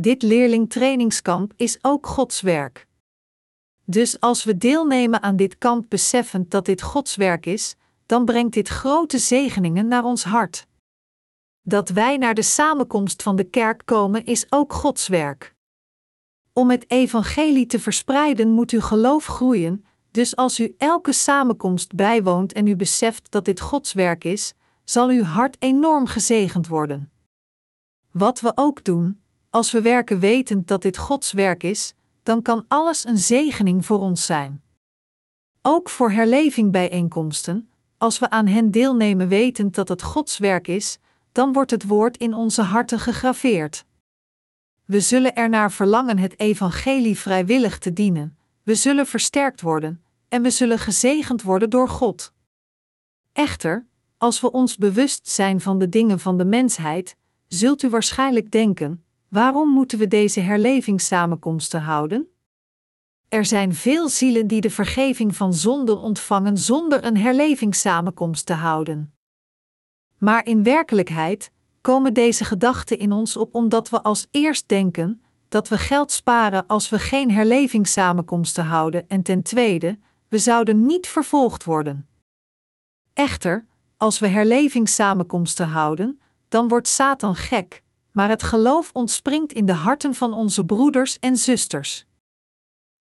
[0.00, 2.86] Dit leerlingtrainingskamp is ook Gods werk.
[3.84, 7.76] Dus als we deelnemen aan dit kamp beseffend dat dit Gods werk is,
[8.06, 10.66] dan brengt dit grote zegeningen naar ons hart.
[11.62, 15.54] Dat wij naar de samenkomst van de kerk komen is ook Gods werk.
[16.52, 22.52] Om het evangelie te verspreiden moet uw geloof groeien, dus als u elke samenkomst bijwoont
[22.52, 27.12] en u beseft dat dit Gods werk is, zal uw hart enorm gezegend worden.
[28.10, 29.19] Wat we ook doen,
[29.50, 33.98] als we werken wetend dat dit Gods werk is, dan kan alles een zegening voor
[33.98, 34.62] ons zijn.
[35.62, 40.98] Ook voor herleving bijeenkomsten, als we aan hen deelnemen wetend dat het Gods werk is,
[41.32, 43.84] dan wordt het woord in onze harten gegraveerd.
[44.84, 50.50] We zullen ernaar verlangen het evangelie vrijwillig te dienen, we zullen versterkt worden en we
[50.50, 52.32] zullen gezegend worden door God.
[53.32, 53.86] Echter,
[54.18, 59.04] als we ons bewust zijn van de dingen van de mensheid, zult u waarschijnlijk denken:
[59.30, 62.28] waarom moeten we deze herlevingssamenkomsten houden?
[63.28, 69.14] Er zijn veel zielen die de vergeving van zonden ontvangen zonder een herlevingssamenkomst te houden.
[70.18, 75.68] Maar in werkelijkheid komen deze gedachten in ons op omdat we als eerst denken dat
[75.68, 81.64] we geld sparen als we geen herlevingssamenkomsten houden en ten tweede, we zouden niet vervolgd
[81.64, 82.08] worden.
[83.12, 83.66] Echter,
[83.96, 87.82] als we herlevingssamenkomsten houden, dan wordt Satan gek,
[88.20, 92.06] maar het geloof ontspringt in de harten van onze broeders en zusters.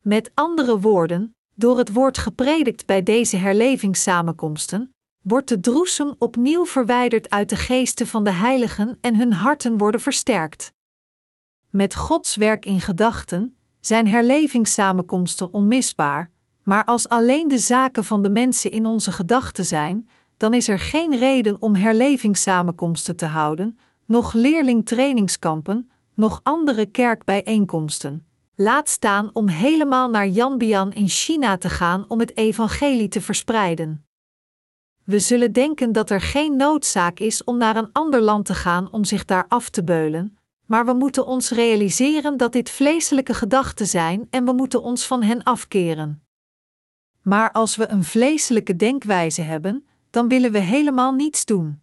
[0.02, 7.30] Met andere woorden, door het woord gepredikt bij deze herlevingssamenkomsten, wordt de droesem opnieuw verwijderd
[7.30, 10.72] uit de geesten van de heiligen en hun harten worden versterkt.
[11.70, 16.30] Met Gods werk in gedachten zijn herlevingssamenkomsten onmisbaar,
[16.62, 20.78] maar als alleen de zaken van de mensen in onze gedachten zijn, dan is er
[20.78, 23.78] geen reden om herlevingssamenkomsten te houden,
[24.08, 28.26] nog leerlingtrainingskampen, nog andere kerkbijeenkomsten.
[28.54, 34.06] Laat staan om helemaal naar Yanbian in China te gaan om het evangelie te verspreiden.
[35.04, 38.90] We zullen denken dat er geen noodzaak is om naar een ander land te gaan
[38.92, 43.86] om zich daar af te beulen, maar we moeten ons realiseren dat dit vleeselijke gedachten
[43.86, 46.22] zijn en we moeten ons van hen afkeren.
[47.22, 51.80] Maar als we een vleeselijke denkwijze hebben, dan willen we helemaal niets doen.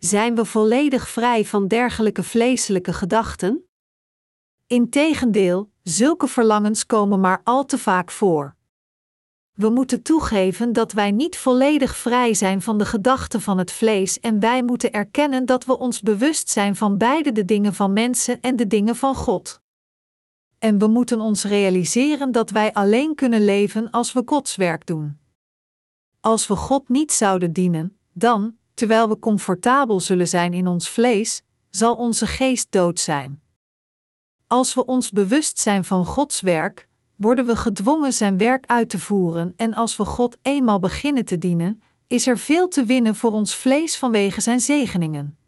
[0.00, 3.68] Zijn we volledig vrij van dergelijke vleeselijke gedachten?
[4.66, 8.56] Integendeel, zulke verlangens komen maar al te vaak voor.
[9.52, 14.20] We moeten toegeven dat wij niet volledig vrij zijn van de gedachten van het vlees
[14.20, 18.40] en wij moeten erkennen dat we ons bewust zijn van beide de dingen van mensen
[18.40, 19.60] en de dingen van God.
[20.58, 25.18] En we moeten ons realiseren dat wij alleen kunnen leven als we Gods werk doen.
[26.20, 31.42] Als we God niet zouden dienen, dan, terwijl we comfortabel zullen zijn in ons vlees,
[31.70, 33.42] zal onze geest dood zijn.
[34.46, 38.98] Als we ons bewust zijn van Gods werk, worden we gedwongen zijn werk uit te
[38.98, 43.32] voeren en als we God eenmaal beginnen te dienen, is er veel te winnen voor
[43.32, 45.38] ons vlees vanwege zijn zegeningen.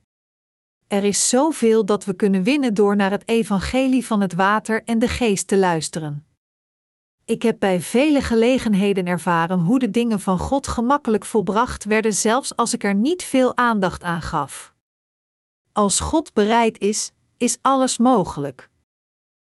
[0.87, 4.99] Er is zoveel dat we kunnen winnen door naar het evangelie van het water en
[4.99, 6.27] de geest te luisteren.
[7.25, 12.57] Ik heb bij vele gelegenheden ervaren hoe de dingen van God gemakkelijk volbracht werden, zelfs
[12.57, 14.75] als ik er niet veel aandacht aan gaf.
[15.73, 18.71] Als God bereid is, is alles mogelijk.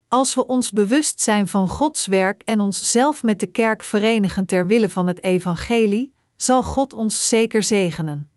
[0.09, 4.67] Als we ons bewust zijn van Gods werk en onszelf met de kerk verenigen ter
[4.67, 8.31] wille van het evangelie, zal God ons zeker zegenen.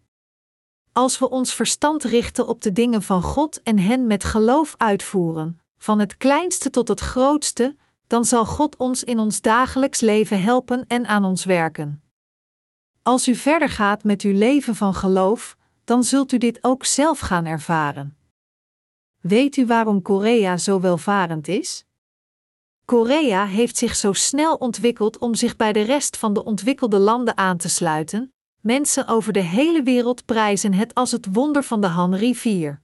[0.91, 5.59] Als we ons verstand richten op de dingen van God en hen met geloof uitvoeren,
[5.77, 7.75] van het kleinste tot het grootste,
[8.07, 12.03] dan zal God ons in ons dagelijks leven helpen en aan ons werken.
[13.03, 17.19] Als u verder gaat met uw leven van geloof, dan zult u dit ook zelf
[17.19, 18.17] gaan ervaren.
[19.21, 21.85] Weet u waarom Korea zo welvarend is?
[22.85, 27.37] Korea heeft zich zo snel ontwikkeld om zich bij de rest van de ontwikkelde landen
[27.37, 28.33] aan te sluiten.
[28.61, 32.81] Mensen over de hele wereld prijzen het als het wonder van de Han-rivier.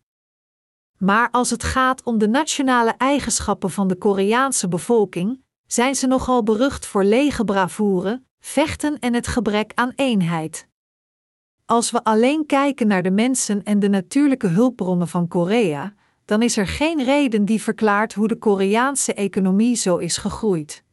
[1.04, 6.43] Maar als het gaat om de nationale eigenschappen van de Koreaanse bevolking, zijn ze nogal
[6.43, 10.68] berucht voor lege bravoure, vechten en het gebrek aan eenheid.
[11.66, 15.93] Als we alleen kijken naar de mensen en de natuurlijke hulpbronnen van Korea,
[16.26, 20.84] dan is er geen reden die verklaart hoe de Koreaanse economie zo is gegroeid.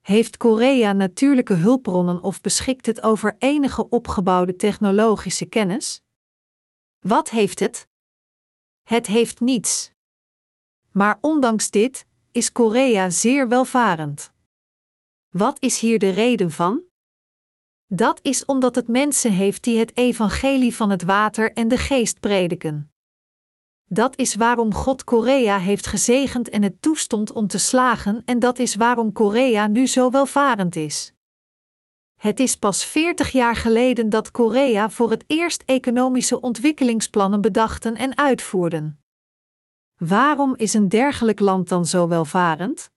[0.00, 6.02] Heeft Korea natuurlijke hulpbronnen of beschikt het over enige opgebouwde technologische kennis?
[6.98, 7.88] Wat heeft het?
[8.90, 9.92] Het heeft niets.
[10.92, 14.32] Maar ondanks dit is Korea zeer welvarend.
[15.28, 16.82] Wat is hier de reden van?
[17.86, 22.20] Dat is omdat het mensen heeft die het evangelie van het water en de geest
[22.20, 22.92] prediken.
[23.84, 28.58] Dat is waarom God Korea heeft gezegend en het toestond om te slagen, en dat
[28.58, 31.12] is waarom Korea nu zo welvarend is.
[32.20, 38.16] Het is pas 40 jaar geleden dat Korea voor het eerst economische ontwikkelingsplannen bedachten en
[38.16, 39.00] uitvoerden.
[39.96, 42.90] Waarom is een dergelijk land dan zo welvarend?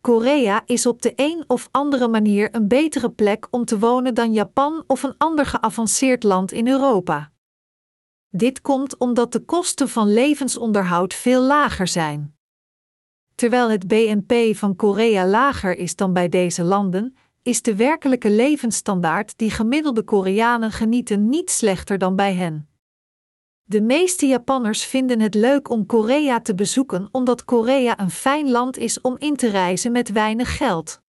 [0.00, 4.32] Korea is op de een of andere manier een betere plek om te wonen dan
[4.32, 7.32] Japan of een ander geavanceerd land in Europa.
[8.28, 12.36] Dit komt omdat de kosten van levensonderhoud veel lager zijn.
[13.34, 19.38] Terwijl het BNP van Korea lager is dan bij deze landen, is de werkelijke levensstandaard
[19.38, 22.68] die gemiddelde Koreanen genieten niet slechter dan bij hen.
[23.62, 28.76] De meeste Japanners vinden het leuk om Korea te bezoeken omdat Korea een fijn land
[28.76, 31.00] is om in te reizen met weinig geld.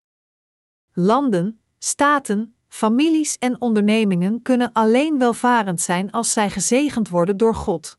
[0.92, 7.98] Landen, staten, families en ondernemingen kunnen alleen welvarend zijn als zij gezegend worden door God.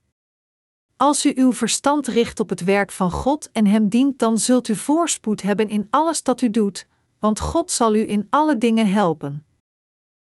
[0.98, 4.68] Als u uw verstand richt op het werk van God en Hem dient, dan zult
[4.68, 6.88] u voorspoed hebben in alles dat u doet,
[7.22, 9.46] want God zal u in alle dingen helpen.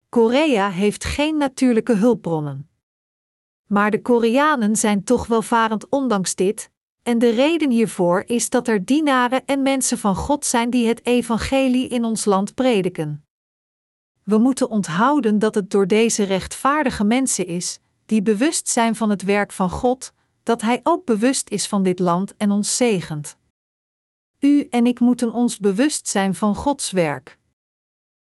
[0.10, 2.70] Korea heeft geen natuurlijke hulpbronnen.
[3.68, 6.72] Maar de Koreanen zijn toch welvarend ondanks dit,
[7.04, 11.06] en de reden hiervoor is dat er dienaren en mensen van God zijn die het
[11.06, 13.26] evangelie in ons land prediken.
[14.24, 19.24] We moeten onthouden dat het door deze rechtvaardige mensen is, die bewust zijn van het
[19.24, 20.14] werk van God,
[20.44, 23.38] dat Hij ook bewust is van dit land en ons zegent.
[24.46, 27.38] U en ik moeten ons bewust zijn van Gods werk.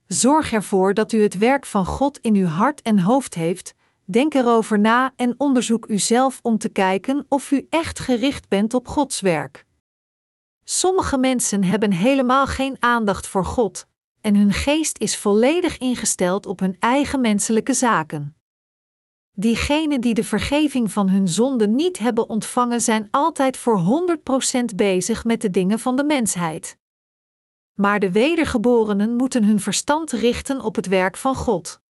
[0.07, 3.73] Zorg ervoor dat u het werk van God in uw hart en hoofd heeft,
[4.05, 8.87] denk erover na en onderzoek uzelf om te kijken of u echt gericht bent op
[8.87, 9.65] Gods werk.
[10.63, 13.87] Sommige mensen hebben helemaal geen aandacht voor God,
[14.21, 18.35] en hun geest is volledig ingesteld op hun eigen menselijke zaken.
[19.37, 24.05] Diegenen die de vergeving van hun zonden niet hebben ontvangen, zijn altijd voor
[24.71, 26.77] 100% bezig met de dingen van de mensheid.
[27.73, 31.81] Maar de wedergeborenen moeten hun verstand richten op het werk van God.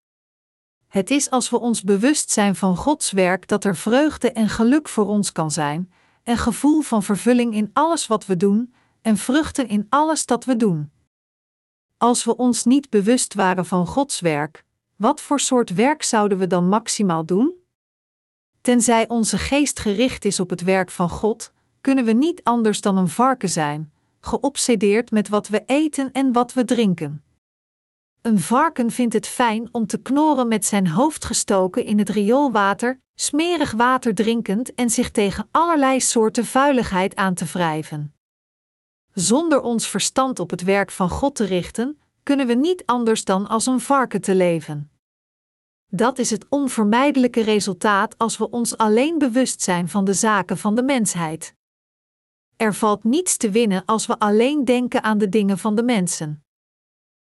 [0.87, 4.87] Het is als we ons bewust zijn van Gods werk dat er vreugde en geluk
[4.87, 5.91] voor ons kan zijn,
[6.23, 10.55] en gevoel van vervulling in alles wat we doen, en vruchten in alles dat we
[10.55, 10.91] doen.
[11.97, 14.64] Als we ons niet bewust waren van Gods werk,
[14.95, 17.53] wat voor soort werk zouden we dan maximaal doen?
[18.61, 22.97] Tenzij onze geest gericht is op het werk van God, kunnen we niet anders dan
[22.97, 27.23] een varken zijn, geobsedeerd met wat we eten en wat we drinken.
[28.21, 32.99] Een varken vindt het fijn om te knoren met zijn hoofd gestoken in het rioolwater,
[33.15, 38.13] smerig water drinkend en zich tegen allerlei soorten vuiligheid aan te wrijven.
[39.13, 43.47] Zonder ons verstand op het werk van God te richten, kunnen we niet anders dan
[43.47, 44.91] als een varken te leven.
[45.87, 50.75] Dat is het onvermijdelijke resultaat als we ons alleen bewust zijn van de zaken van
[50.75, 51.55] de mensheid.
[52.55, 56.43] Er valt niets te winnen als we alleen denken aan de dingen van de mensen.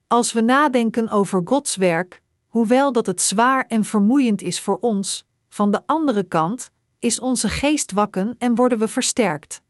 [0.08, 5.26] Als we nadenken over Gods werk, hoewel dat het zwaar en vermoeiend is voor ons,
[5.50, 9.62] van de andere kant is onze geest wakken en worden we versterkt.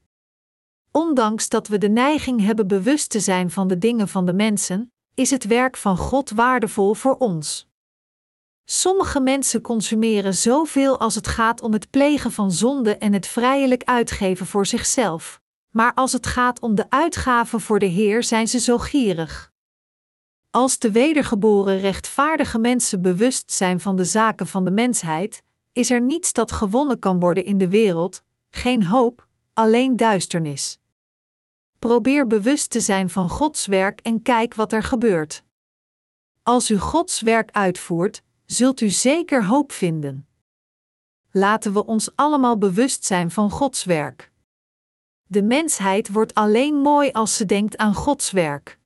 [0.92, 4.91] Ondanks dat we de neiging hebben bewust te zijn van de dingen van de mensen,
[5.16, 7.70] is het werk van God waardevol voor ons.
[8.66, 13.84] Sommige mensen consumeren zoveel als het gaat om het plegen van zonde en het vrijelijk
[13.84, 18.60] uitgeven voor zichzelf, maar als het gaat om de uitgaven voor de Heer zijn ze
[18.60, 19.52] zo gierig.
[20.50, 25.44] Als de wedergeboren rechtvaardige mensen bewust zijn van de zaken van de mensheid,
[25.74, 30.81] is er niets dat gewonnen kan worden in de wereld, geen hoop, alleen duisternis.
[31.88, 35.44] Probeer bewust te zijn van Gods werk en kijk wat er gebeurt.
[36.44, 40.28] Als u Gods werk uitvoert, zult u zeker hoop vinden.
[41.32, 44.32] Laten we ons allemaal bewust zijn van Gods werk.
[45.24, 48.80] De mensheid wordt alleen mooi als ze denkt aan Gods werk.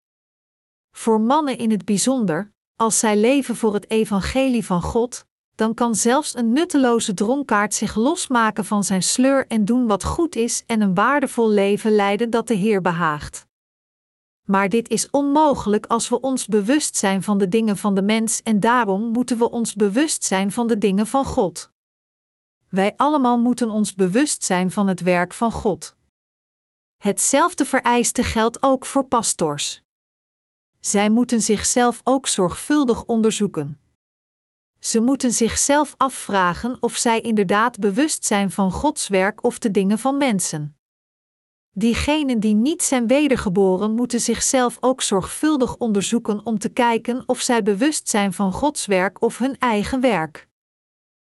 [0.91, 5.25] Voor mannen in het bijzonder, als zij leven voor het evangelie van God,
[5.55, 10.35] dan kan zelfs een nutteloze dronkaard zich losmaken van zijn sleur en doen wat goed
[10.35, 13.47] is en een waardevol leven leiden dat de Heer behaagt.
[14.45, 18.41] Maar dit is onmogelijk als we ons bewust zijn van de dingen van de mens
[18.43, 21.71] en daarom moeten we ons bewust zijn van de dingen van God.
[22.69, 25.95] Wij allemaal moeten ons bewust zijn van het werk van God.
[26.97, 29.83] Hetzelfde vereiste geldt ook voor pastors.
[30.79, 33.79] Zij moeten zichzelf ook zorgvuldig onderzoeken.
[34.85, 39.99] Ze moeten zichzelf afvragen of zij inderdaad bewust zijn van Gods werk of de dingen
[39.99, 40.77] van mensen.
[41.71, 47.63] Diegenen die niet zijn wedergeboren moeten zichzelf ook zorgvuldig onderzoeken om te kijken of zij
[47.63, 50.47] bewust zijn van Gods werk of hun eigen werk.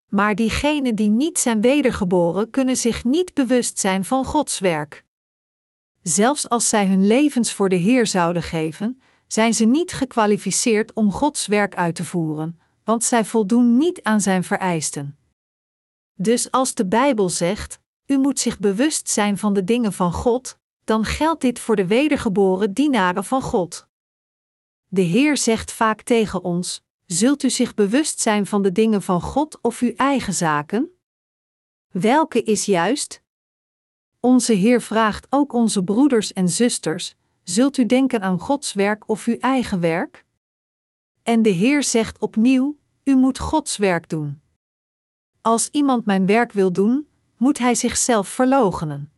[0.08, 5.06] Maar diegenen die niet zijn wedergeboren kunnen zich niet bewust zijn van Gods werk.
[6.02, 11.12] Zelfs als zij hun levens voor de Heer zouden geven, zijn ze niet gekwalificeerd om
[11.12, 15.18] Gods werk uit te voeren, want zij voldoen niet aan zijn vereisten.
[16.14, 20.60] Dus als de Bijbel zegt: U moet zich bewust zijn van de dingen van God,
[20.84, 23.88] dan geldt dit voor de wedergeboren dienaren van God.
[24.88, 29.22] De Heer zegt vaak tegen ons: Zult u zich bewust zijn van de dingen van
[29.22, 30.92] God of uw eigen zaken?
[31.92, 33.22] Welke is juist?
[34.20, 39.26] Onze Heer vraagt ook onze broeders en zusters: Zult u denken aan Gods werk of
[39.26, 40.26] uw eigen werk?
[41.28, 44.42] En de Heer zegt opnieuw: U moet Gods werk doen.
[45.42, 47.08] Als iemand mijn werk wil doen,
[47.38, 49.12] moet hij zichzelf verloochenen.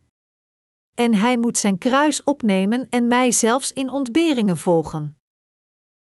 [0.94, 5.18] En hij moet zijn kruis opnemen en mij zelfs in ontberingen volgen.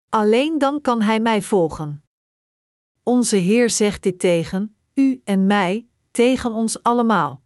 [0.08, 2.04] Alleen dan kan hij mij volgen.
[3.02, 7.43] Onze Heer zegt dit tegen u en mij, tegen ons allemaal.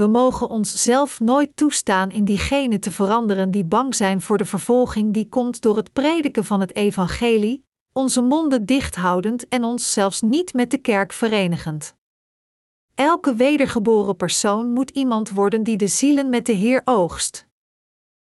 [0.00, 5.12] We mogen onszelf nooit toestaan in diegenen te veranderen die bang zijn voor de vervolging
[5.12, 10.52] die komt door het prediken van het evangelie, onze monden dichthoudend en ons zelfs niet
[10.52, 11.94] met de kerk verenigend.
[12.94, 17.46] Elke wedergeboren persoon moet iemand worden die de zielen met de Heer oogst.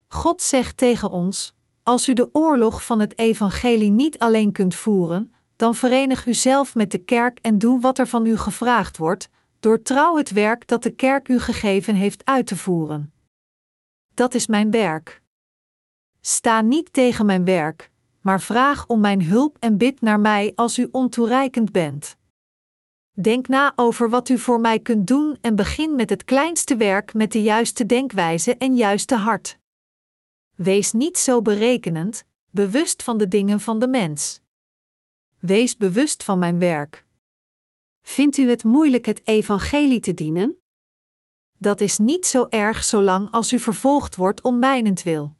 [0.08, 5.32] God zegt tegen ons: Als u de oorlog van het evangelie niet alleen kunt voeren,
[5.56, 9.28] dan verenig u zelf met de kerk en doe wat er van u gevraagd wordt,
[9.62, 13.12] door trouw het werk dat de kerk u gegeven heeft uit te voeren.
[14.14, 15.22] Dat is mijn werk.
[16.20, 17.90] Sta niet tegen mijn werk,
[18.20, 22.16] maar vraag om mijn hulp en bid naar mij als u ontoereikend bent.
[23.12, 27.14] Denk na over wat u voor mij kunt doen en begin met het kleinste werk
[27.14, 29.58] met de juiste denkwijze en juiste hart.
[30.54, 34.40] Wees niet zo berekenend, bewust van de dingen van de mens.
[35.38, 37.04] Wees bewust van mijn werk.
[38.02, 40.56] Vindt u het moeilijk het evangelie te dienen?
[41.58, 45.36] Dat is niet zo erg zolang als u vervolgd wordt om mijnentwil.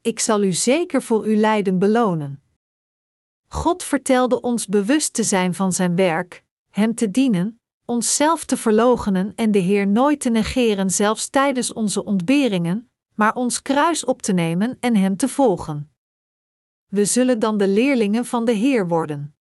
[0.00, 2.42] Ik zal u zeker voor uw lijden belonen.
[3.48, 9.32] God vertelde ons bewust te zijn van zijn werk, hem te dienen, onszelf te verloochenen
[9.34, 14.32] en de Heer nooit te negeren, zelfs tijdens onze ontberingen, maar ons kruis op te
[14.32, 15.92] nemen en hem te volgen.
[16.86, 19.37] We zullen dan de leerlingen van de Heer worden.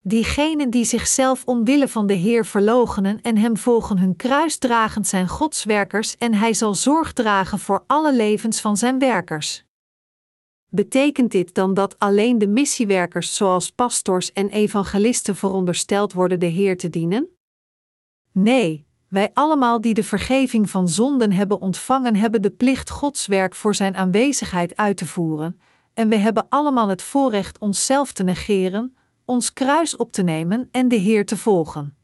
[0.00, 5.28] Diegenen die zichzelf omwille van de Heer verloochenen en Hem volgen hun kruis dragend zijn
[5.28, 9.66] Godswerkers en Hij zal zorg dragen voor alle levens van Zijn werkers.
[10.70, 16.76] Betekent dit dan dat alleen de missiewerkers zoals pastors en evangelisten verondersteld worden de Heer
[16.76, 17.28] te dienen?
[18.32, 23.54] Nee, wij allemaal die de vergeving van zonden hebben ontvangen, hebben de plicht Gods werk
[23.54, 25.60] voor Zijn aanwezigheid uit te voeren,
[25.94, 28.96] en we hebben allemaal het voorrecht onszelf te negeren,
[29.28, 31.96] ons kruis op te nemen en de Heer te volgen.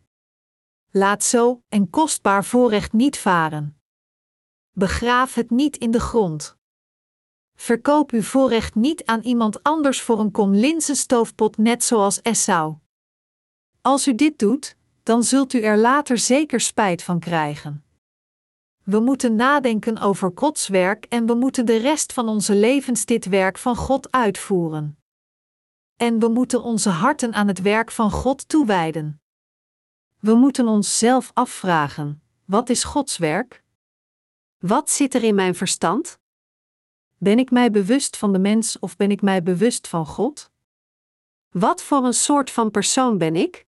[0.90, 3.80] Laat zo en kostbaar voorrecht niet varen.
[4.70, 6.56] Begraaf het niet in de grond.
[7.54, 12.76] Verkoop uw voorrecht niet aan iemand anders voor een kom linzenstoofpot net zoals Esau.
[13.80, 17.84] Als u dit doet, dan zult u er later zeker spijt van krijgen.
[18.82, 23.24] We moeten nadenken over Gods werk en we moeten de rest van onze levens dit
[23.28, 25.03] werk van God uitvoeren.
[25.96, 29.22] En we moeten onze harten aan het werk van God toewijden.
[30.18, 33.64] We moeten onszelf afvragen: wat is Gods werk?
[34.58, 36.18] Wat zit er in mijn verstand?
[37.18, 40.50] Ben ik mij bewust van de mens of ben ik mij bewust van God?
[41.50, 43.66] Wat voor een soort van persoon ben ik?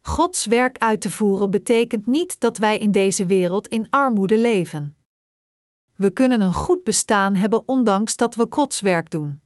[0.00, 4.96] Gods werk uit te voeren betekent niet dat wij in deze wereld in armoede leven.
[5.96, 9.40] We kunnen een goed bestaan hebben ondanks dat we Gods werk doen.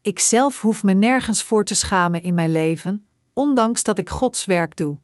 [0.00, 4.44] Ik zelf hoef me nergens voor te schamen in mijn leven, ondanks dat ik Gods
[4.44, 4.98] werk doe.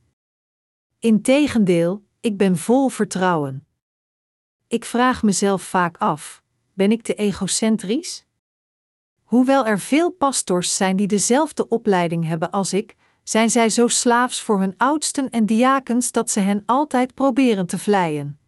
[0.99, 3.66] Integendeel, ik ben vol vertrouwen.
[4.66, 6.42] Ik vraag mezelf vaak af:
[6.72, 8.24] ben ik te egocentrisch?
[9.22, 14.40] Hoewel er veel pastors zijn die dezelfde opleiding hebben als ik, zijn zij zo slaafs
[14.40, 18.38] voor hun oudsten en diakens dat ze hen altijd proberen te vleien.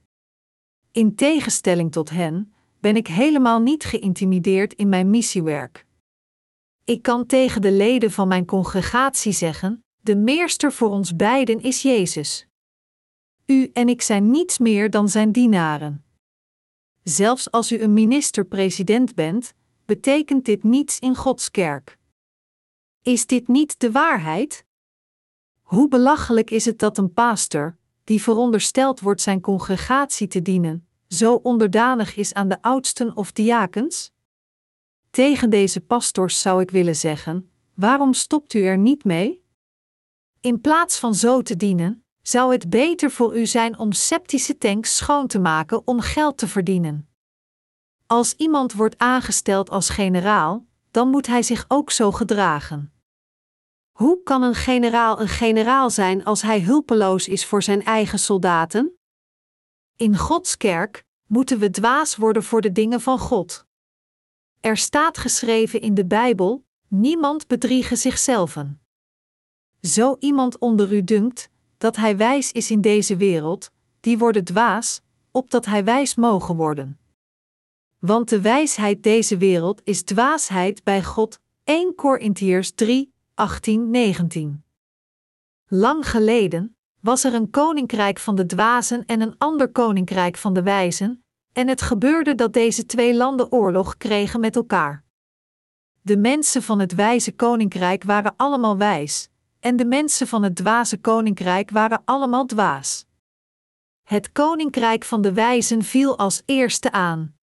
[0.93, 5.86] In tegenstelling tot hen, ben ik helemaal niet geïntimideerd in mijn missiewerk.
[6.87, 11.83] Ik kan tegen de leden van mijn congregatie zeggen: de meester voor ons beiden is
[11.83, 12.47] Jezus.
[13.47, 16.05] U en ik zijn niets meer dan zijn dienaren.
[17.03, 21.99] Zelfs als u een minister-president bent, betekent dit niets in Gods kerk.
[23.03, 24.65] Is dit niet de waarheid?
[25.63, 31.35] Hoe belachelijk is het dat een pastor, die verondersteld wordt zijn congregatie te dienen, zo
[31.35, 34.15] onderdanig is aan de oudsten of diakens?
[35.17, 39.45] Tegen deze pastors zou ik willen zeggen: waarom stopt u er niet mee?
[40.41, 44.97] In plaats van zo te dienen, zou het beter voor u zijn om septische tanks
[44.97, 47.09] schoon te maken om geld te verdienen.
[48.07, 52.93] Als iemand wordt aangesteld als generaal, dan moet hij zich ook zo gedragen.
[53.93, 58.99] Hoe kan een generaal een generaal zijn als hij hulpeloos is voor zijn eigen soldaten?
[59.97, 63.66] In Gods kerk moeten we dwaas worden voor de dingen van God.
[64.61, 68.57] Er staat geschreven in de Bijbel: niemand bedriegen zichzelf.
[69.81, 75.03] Zo iemand onder u dunkt dat hij wijs is in deze wereld, die worden dwaas,
[75.31, 76.99] opdat hij wijs mogen worden.
[77.99, 81.41] Want de wijsheid deze wereld is dwaasheid bij God.
[81.65, 84.65] 1 Korintiërs 3, 18, 19.
[85.67, 90.63] Lang geleden was er een koninkrijk van de dwazen en een ander koninkrijk van de
[90.63, 91.25] wijzen,
[91.57, 95.05] en het gebeurde dat deze twee landen oorlog kregen met elkaar.
[96.01, 99.29] De mensen van het wijze koninkrijk waren allemaal wijs,
[99.61, 103.07] en de mensen van het dwaze koninkrijk waren allemaal dwaas.
[104.03, 107.37] Het koninkrijk van de wijzen viel als eerste aan.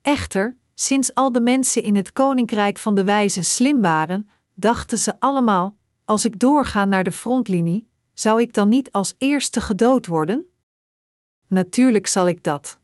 [0.00, 5.20] Echter, sinds al de mensen in het koninkrijk van de wijzen slim waren, dachten ze
[5.20, 10.46] allemaal: als ik doorga naar de frontlinie, zou ik dan niet als eerste gedood worden?
[11.46, 12.80] Natuurlijk zal ik dat.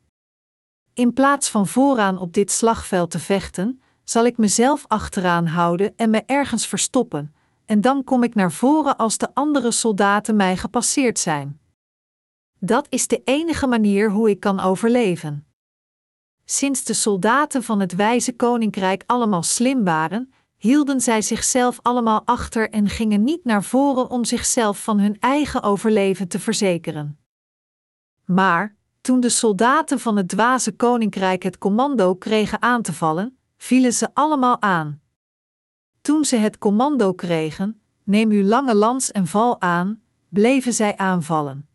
[0.99, 6.11] In plaats van vooraan op dit slagveld te vechten, zal ik mezelf achteraan houden en
[6.11, 7.35] me ergens verstoppen,
[7.67, 11.61] en dan kom ik naar voren als de andere soldaten mij gepasseerd zijn.
[12.59, 15.47] Dat is de enige manier hoe ik kan overleven.
[16.45, 22.71] Sinds de soldaten van het wijze koninkrijk allemaal slim waren, hielden zij zichzelf allemaal achter
[22.71, 27.19] en gingen niet naar voren om zichzelf van hun eigen overleven te verzekeren.
[28.25, 28.78] Maar,
[29.09, 34.09] toen de soldaten van het dwaze koninkrijk het commando kregen aan te vallen, vielen ze
[34.15, 35.01] allemaal aan.
[36.01, 41.69] Toen ze het commando kregen: neem uw lange lans en val aan, bleven zij aanvallen.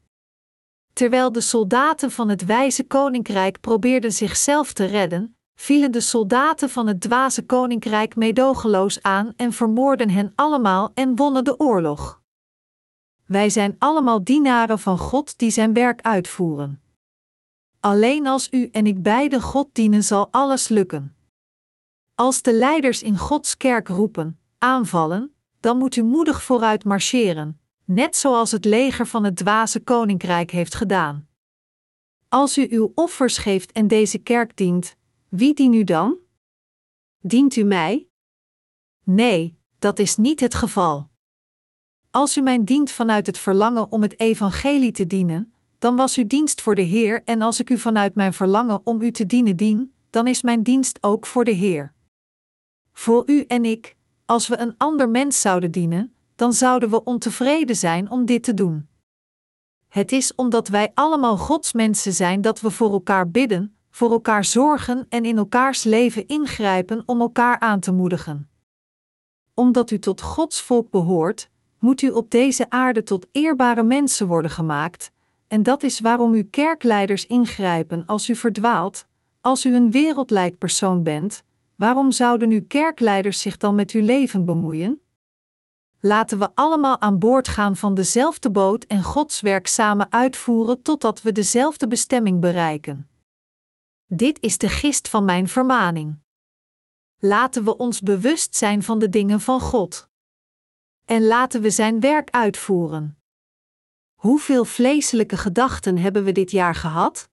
[0.93, 6.87] Terwijl de soldaten van het wijze koninkrijk probeerden zichzelf te redden, vielen de soldaten van
[6.87, 12.21] het dwaze koninkrijk meedogenloos aan en vermoorden hen allemaal en wonnen de oorlog.
[13.25, 16.82] Wij zijn allemaal dienaren van God die zijn werk uitvoeren.
[17.83, 21.15] Alleen als u en ik beide God dienen, zal alles lukken.
[22.15, 28.15] Als de leiders in Gods kerk roepen, aanvallen, dan moet u moedig vooruit marcheren, net
[28.15, 31.27] zoals het leger van het dwaze koninkrijk heeft gedaan.
[32.29, 34.95] Als u uw offers geeft en deze kerk dient,
[35.29, 36.17] wie dient u dan?
[37.19, 38.07] Dient u mij?
[39.03, 41.09] Nee, dat is niet het geval.
[42.11, 45.52] Als u mij dient vanuit het verlangen om het evangelie te dienen,
[45.83, 49.01] dan was uw dienst voor de Heer, en als ik u vanuit mijn verlangen om
[49.01, 51.93] u te dienen dien, dan is mijn dienst ook voor de Heer.
[52.93, 57.75] Voor u en ik, als we een ander mens zouden dienen, dan zouden we ontevreden
[57.75, 58.87] zijn om dit te doen.
[59.87, 64.45] Het is omdat wij allemaal Gods mensen zijn dat we voor elkaar bidden, voor elkaar
[64.45, 68.49] zorgen en in elkaars leven ingrijpen om elkaar aan te moedigen.
[69.53, 74.51] Omdat u tot Gods volk behoort, moet u op deze aarde tot eerbare mensen worden
[74.51, 75.12] gemaakt,
[75.53, 79.07] en dat is waarom uw kerkleiders ingrijpen als u verdwaalt,
[79.41, 81.43] als u een wereldlijk persoon bent,
[81.75, 85.01] waarom zouden uw kerkleiders zich dan met uw leven bemoeien?
[85.99, 91.21] Laten we allemaal aan boord gaan van dezelfde boot en Gods werk samen uitvoeren totdat
[91.21, 93.09] we dezelfde bestemming bereiken.
[94.05, 96.19] Dit is de gist van mijn vermaning.
[97.19, 100.09] Laten we ons bewust zijn van de dingen van God.
[101.05, 103.22] En laten we Zijn werk uitvoeren.
[104.23, 107.29] Hoeveel vleeselijke gedachten hebben we dit jaar gehad?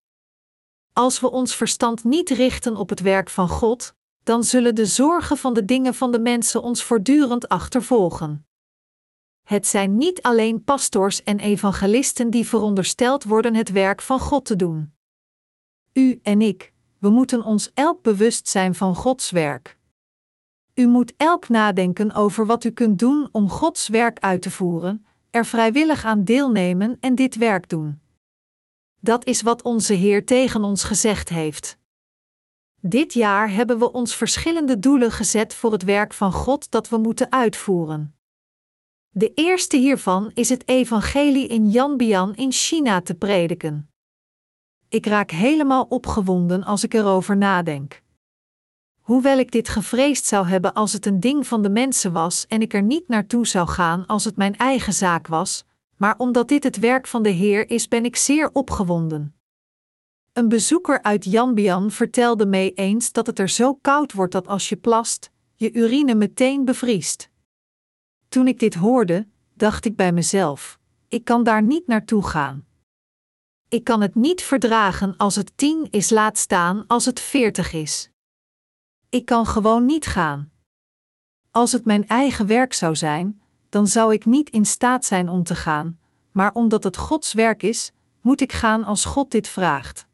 [0.93, 5.37] Als we ons verstand niet richten op het werk van God, dan zullen de zorgen
[5.37, 8.47] van de dingen van de mensen ons voortdurend achtervolgen.
[9.47, 14.57] Het zijn niet alleen pastors en evangelisten die verondersteld worden het werk van God te
[14.57, 14.95] doen.
[15.93, 19.79] U en ik, we moeten ons elk bewust zijn van Gods werk.
[20.75, 25.05] U moet elk nadenken over wat u kunt doen om Gods werk uit te voeren,
[25.31, 28.01] er vrijwillig aan deelnemen en dit werk doen.
[29.01, 31.79] Dat is wat onze Heer tegen ons gezegd heeft.
[32.81, 36.97] Dit jaar hebben we ons verschillende doelen gezet voor het werk van God dat we
[36.97, 38.15] moeten uitvoeren.
[39.09, 43.91] De eerste hiervan is het evangelie in Yanbian in China te prediken.
[44.89, 48.03] Ik raak helemaal opgewonden als ik erover nadenk.
[49.11, 52.63] Hoewel ik dit gevreesd zou hebben als het een ding van de mensen was en
[52.63, 55.65] ik er niet naartoe zou gaan als het mijn eigen zaak was,
[55.97, 59.35] maar omdat dit het werk van de Heer is, ben ik zeer opgewonden.
[60.33, 64.69] Een bezoeker uit Yanbian vertelde mij eens dat het er zo koud wordt dat als
[64.69, 67.31] je plast, je urine meteen bevriest.
[68.29, 72.67] Toen ik dit hoorde, dacht ik bij mezelf: ik kan daar niet naartoe gaan.
[73.69, 78.10] Ik kan het niet verdragen als het tien is, laat staan als het veertig is.
[79.11, 80.53] Ik kan gewoon niet gaan.
[81.51, 85.43] Als het mijn eigen werk zou zijn, dan zou ik niet in staat zijn om
[85.43, 85.99] te gaan,
[86.33, 90.07] maar omdat het Gods werk is, moet ik gaan als God dit vraagt.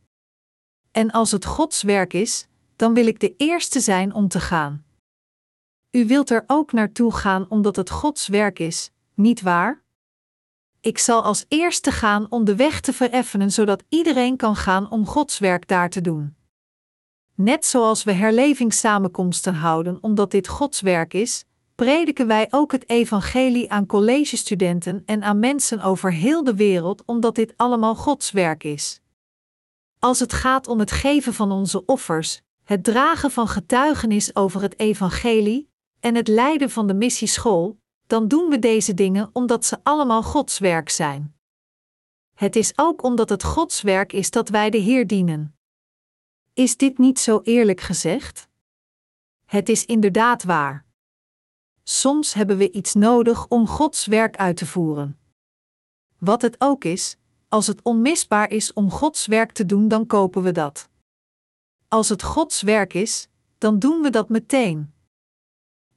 [0.90, 4.84] En als het Gods werk is, dan wil ik de eerste zijn om te gaan.
[5.90, 9.82] U wilt er ook naartoe gaan omdat het Gods werk is, niet waar?
[10.80, 15.06] Ik zal als eerste gaan om de weg te vereffenen zodat iedereen kan gaan om
[15.06, 16.35] Gods werk daar te doen.
[17.36, 23.70] Net zoals we herlevingssamenkomsten houden omdat dit Gods werk is, prediken wij ook het evangelie
[23.70, 29.00] aan collegestudenten en aan mensen over heel de wereld omdat dit allemaal Gods werk is.
[29.98, 34.78] Als het gaat om het geven van onze offers, het dragen van getuigenis over het
[34.78, 35.68] evangelie
[36.00, 40.58] en het leiden van de missieschool, dan doen we deze dingen omdat ze allemaal Gods
[40.58, 41.34] werk zijn.
[42.34, 45.55] Het is ook omdat het Gods werk is dat wij de Heer dienen.
[46.56, 48.48] Is dit niet zo eerlijk gezegd?
[49.44, 50.84] Het is inderdaad waar.
[51.82, 55.18] Soms hebben we iets nodig om Gods werk uit te voeren.
[56.18, 57.16] Wat het ook is,
[57.48, 60.88] als het onmisbaar is om Gods werk te doen, dan kopen we dat.
[61.88, 63.28] Als het Gods werk is,
[63.58, 64.92] dan doen we dat meteen.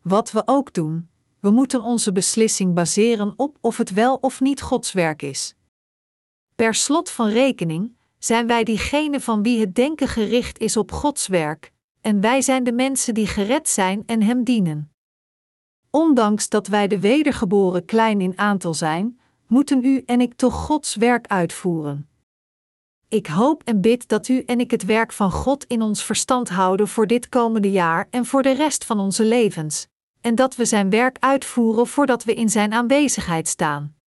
[0.01, 4.61] Wat we ook doen, we moeten onze beslissing baseren op of het wel of niet
[4.61, 5.55] Gods werk is.
[6.55, 11.27] Per slot van rekening zijn wij diegenen van wie het denken gericht is op Gods
[11.27, 14.93] werk, en wij zijn de mensen die gered zijn en Hem dienen.
[15.89, 20.95] Ondanks dat wij de wedergeboren klein in aantal zijn, moeten u en ik toch Gods
[20.95, 22.09] werk uitvoeren.
[23.07, 26.49] Ik hoop en bid dat u en ik het werk van God in ons verstand
[26.49, 29.87] houden voor dit komende jaar en voor de rest van onze levens,
[30.21, 33.98] en dat we Zijn werk uitvoeren voordat we in Zijn aanwezigheid staan.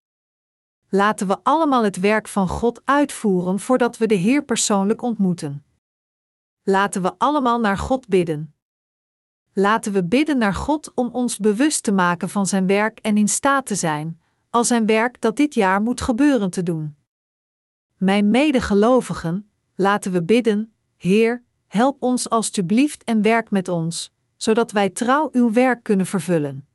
[0.95, 5.63] Laten we allemaal het werk van God uitvoeren voordat we de Heer persoonlijk ontmoeten.
[6.63, 8.53] Laten we allemaal naar God bidden.
[9.53, 13.27] Laten we bidden naar God om ons bewust te maken van Zijn werk en in
[13.27, 16.95] staat te zijn, al Zijn werk dat dit jaar moet gebeuren te doen.
[17.97, 24.89] Mijn medegelovigen, laten we bidden: Heer, help ons alstublieft en werk met ons, zodat wij
[24.89, 26.67] trouw uw werk kunnen vervullen.